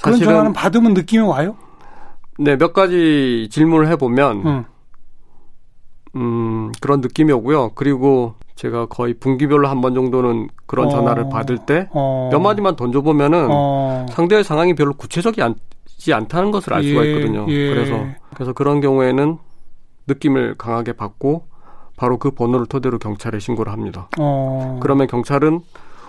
그런 0.02 0.20
전화는 0.20 0.54
받으면 0.54 0.94
느낌이 0.94 1.24
와요? 1.24 1.58
네, 2.38 2.58
몇 2.58 2.74
가지 2.74 3.48
질문을 3.52 3.88
해보면, 3.90 4.46
음. 4.46 4.66
음, 6.16 6.72
그런 6.82 7.02
느낌이 7.02 7.32
오고요. 7.32 7.72
그리고 7.76 8.36
제가 8.56 8.86
거의 8.86 9.14
분기별로 9.16 9.68
한 9.68 9.82
번 9.82 9.94
정도는 9.94 10.48
그런 10.66 10.88
어. 10.88 10.90
전화를 10.90 11.30
받을 11.30 11.58
때몇 11.58 11.90
어. 11.92 12.40
마디만 12.42 12.76
던져보면은 12.76 13.48
어. 13.50 14.06
상대의 14.12 14.44
상황이 14.44 14.74
별로 14.76 14.94
구체적이지 14.94 16.14
않다는 16.14 16.52
것을 16.52 16.74
알 16.74 16.84
수가 16.84 17.06
예, 17.06 17.10
있거든요. 17.12 17.46
예. 17.50 17.70
그래서 17.70 18.06
그래서 18.34 18.54
그런 18.54 18.80
경우에는 18.82 19.38
느낌을 20.08 20.56
강하게 20.58 20.94
받고 20.94 21.48
바로 21.96 22.18
그 22.18 22.32
번호를 22.32 22.66
토대로 22.68 22.98
경찰에 23.00 23.40
신고를 23.40 23.72
합니다. 23.72 24.10
어. 24.20 24.80
그러면 24.82 25.08
경찰은 25.08 25.62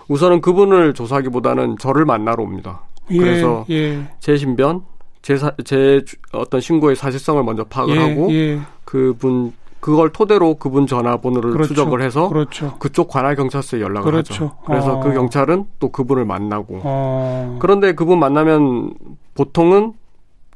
우선은 0.07 0.41
그분을 0.41 0.93
조사하기보다는 0.93 1.77
저를 1.79 2.05
만나러 2.05 2.43
옵니다. 2.43 2.81
예, 3.11 3.17
그래서 3.17 3.65
예. 3.69 4.03
제 4.19 4.37
신변, 4.37 4.81
제, 5.21 5.37
사, 5.37 5.51
제 5.63 6.01
어떤 6.31 6.61
신고의 6.61 6.95
사실성을 6.95 7.43
먼저 7.43 7.63
파악을 7.63 7.95
예, 7.95 7.99
하고 7.99 8.31
예. 8.31 8.59
그분 8.83 9.53
그걸 9.85 10.11
토대로 10.11 10.55
그분 10.55 10.87
전화번호를 10.87 11.51
그렇죠. 11.51 11.67
추적을 11.67 12.01
해서 12.01 12.27
그렇죠. 12.27 12.75
그쪽 12.79 13.07
관할 13.07 13.35
경찰서에 13.35 13.81
연락을 13.81 14.11
그렇죠. 14.11 14.33
하죠. 14.33 14.57
그래서 14.65 14.97
어. 14.97 14.99
그 14.99 15.13
경찰은 15.13 15.65
또 15.77 15.89
그분을 15.89 16.25
만나고 16.25 16.81
어. 16.83 17.59
그런데 17.61 17.93
그분 17.93 18.17
만나면 18.17 18.95
보통은 19.35 19.93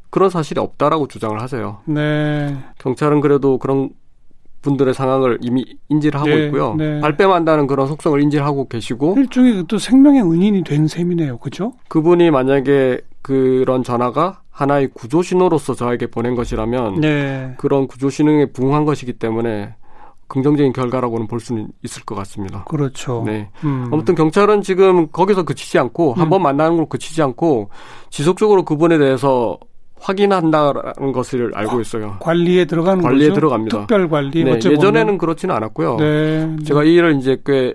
그런 0.10 0.32
사실이 0.32 0.60
없다라고 0.60 1.08
주장을 1.08 1.40
하세요. 1.40 1.78
네. 1.86 2.58
경찰은 2.80 3.22
그래도 3.22 3.60
그런 3.60 3.92
분들의 4.64 4.96
상황을 4.96 5.38
이미 5.42 5.64
인지를 5.90 6.20
하고 6.20 6.32
네, 6.32 6.46
있고요. 6.48 6.74
네. 6.74 7.00
발뺌한다는 7.00 7.68
그런 7.68 7.86
속성을 7.86 8.20
인지를 8.20 8.44
하고 8.44 8.68
계시고 8.68 9.14
일종의 9.16 9.66
또 9.68 9.78
생명의 9.78 10.24
은인이 10.24 10.64
된 10.64 10.88
셈이네요. 10.88 11.38
그죠? 11.38 11.74
그분이 11.88 12.32
만약에 12.32 13.02
그런 13.22 13.84
전화가 13.84 14.42
하나의 14.60 14.90
구조 14.94 15.22
신호로서 15.22 15.74
저에게 15.74 16.08
보낸 16.08 16.36
것이라면 16.36 17.00
네. 17.00 17.54
그런 17.58 17.88
구조 17.88 18.10
신호에 18.10 18.48
부응한 18.48 18.84
것이기 18.84 19.14
때문에 19.14 19.74
긍정적인 20.28 20.74
결과라고는 20.74 21.28
볼 21.28 21.40
수는 21.40 21.70
있을 21.84 22.04
것 22.04 22.16
같습니다. 22.16 22.66
그렇죠. 22.66 23.24
네. 23.26 23.50
음. 23.64 23.90
아무튼 23.92 24.16
경찰은 24.16 24.62
지금 24.62 25.08
거기서 25.08 25.44
그치지 25.44 25.80
않고 25.80 26.14
음. 26.14 26.22
한번 26.22 26.42
만나는 26.42 26.76
걸 26.76 26.88
그치지 26.90 27.22
않고 27.22 27.70
지속적으로 28.10 28.66
그분에 28.66 28.98
대해서 28.98 29.58
확인한다라는 30.02 31.14
것을 31.14 31.52
알고 31.56 31.80
있어요. 31.80 32.18
관리에 32.20 32.66
들어가는 32.66 33.02
관리에 33.02 33.30
거죠? 33.30 33.40
들어갑니다. 33.40 33.80
특별 33.80 34.10
관리. 34.10 34.44
네, 34.44 34.60
예전에는 34.64 35.18
그렇지는 35.18 35.56
않았고요. 35.56 35.98
네. 35.98 36.56
제가 36.66 36.84
이 36.84 36.96
일을 36.96 37.18
이제 37.18 37.42
꽤 37.46 37.74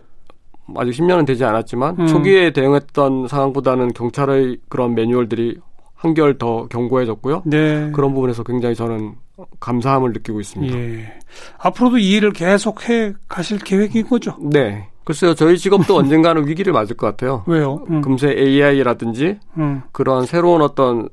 아직 0.77 0.90
10년은 0.92 1.27
되지 1.27 1.44
않았지만 1.44 1.97
음. 1.99 2.07
초기에 2.07 2.53
대응했던 2.53 3.29
상황보다는 3.29 3.94
경찰의 3.94 4.59
그런 4.68 4.94
매뉴얼들이 4.94 5.59
한결 6.05 6.37
더 6.38 6.67
견고해졌고요. 6.69 7.43
네. 7.47 7.90
그런 7.93 8.12
부분에서 8.14 8.45
굉장히 8.45 8.75
저는 8.75 9.14
감사함을 9.59 10.12
느끼고 10.12 10.40
있습니다. 10.40 10.77
예. 10.77 11.19
앞으로도 11.59 11.99
이 11.99 12.11
일을 12.12 12.33
계속 12.33 12.88
해 12.88 13.12
가실 13.27 13.59
계획인 13.59 14.09
거죠? 14.09 14.37
네. 14.40 14.88
글쎄요, 15.05 15.35
저희 15.35 15.59
직업도 15.59 15.97
언젠가는 15.99 16.47
위기를 16.47 16.73
맞을 16.73 16.97
것 16.97 17.07
같아요. 17.07 17.43
왜요? 17.47 17.85
음. 17.90 18.03
금세 18.03 18.29
AI라든지 18.31 19.38
음. 19.57 19.83
그런 19.93 20.27
새로운 20.27 20.62
어떤 20.62 21.09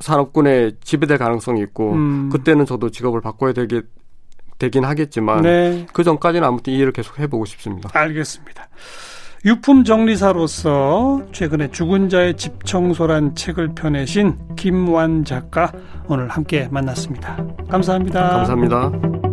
산업군에 0.00 0.72
지배될 0.82 1.18
가능성이 1.18 1.60
있고 1.62 1.92
음. 1.92 2.30
그때는 2.30 2.64
저도 2.64 2.90
직업을 2.90 3.20
바꿔야 3.20 3.52
되게 3.52 3.82
되긴 4.58 4.84
하겠지만 4.84 5.42
네. 5.42 5.86
그 5.92 6.04
전까지는 6.04 6.46
아무튼 6.46 6.72
이 6.72 6.78
일을 6.78 6.92
계속 6.92 7.18
해보고 7.18 7.44
싶습니다. 7.44 7.90
알겠습니다. 7.92 8.68
유품 9.44 9.82
정리사로서 9.82 11.22
최근에 11.32 11.72
죽은 11.72 12.08
자의 12.08 12.36
집 12.36 12.64
청소란 12.64 13.34
책을 13.34 13.74
펴내신 13.74 14.38
김완 14.54 15.24
작가 15.24 15.72
오늘 16.06 16.28
함께 16.28 16.68
만났습니다. 16.70 17.44
감사합니다. 17.68 18.44
감사합니다. 18.46 19.31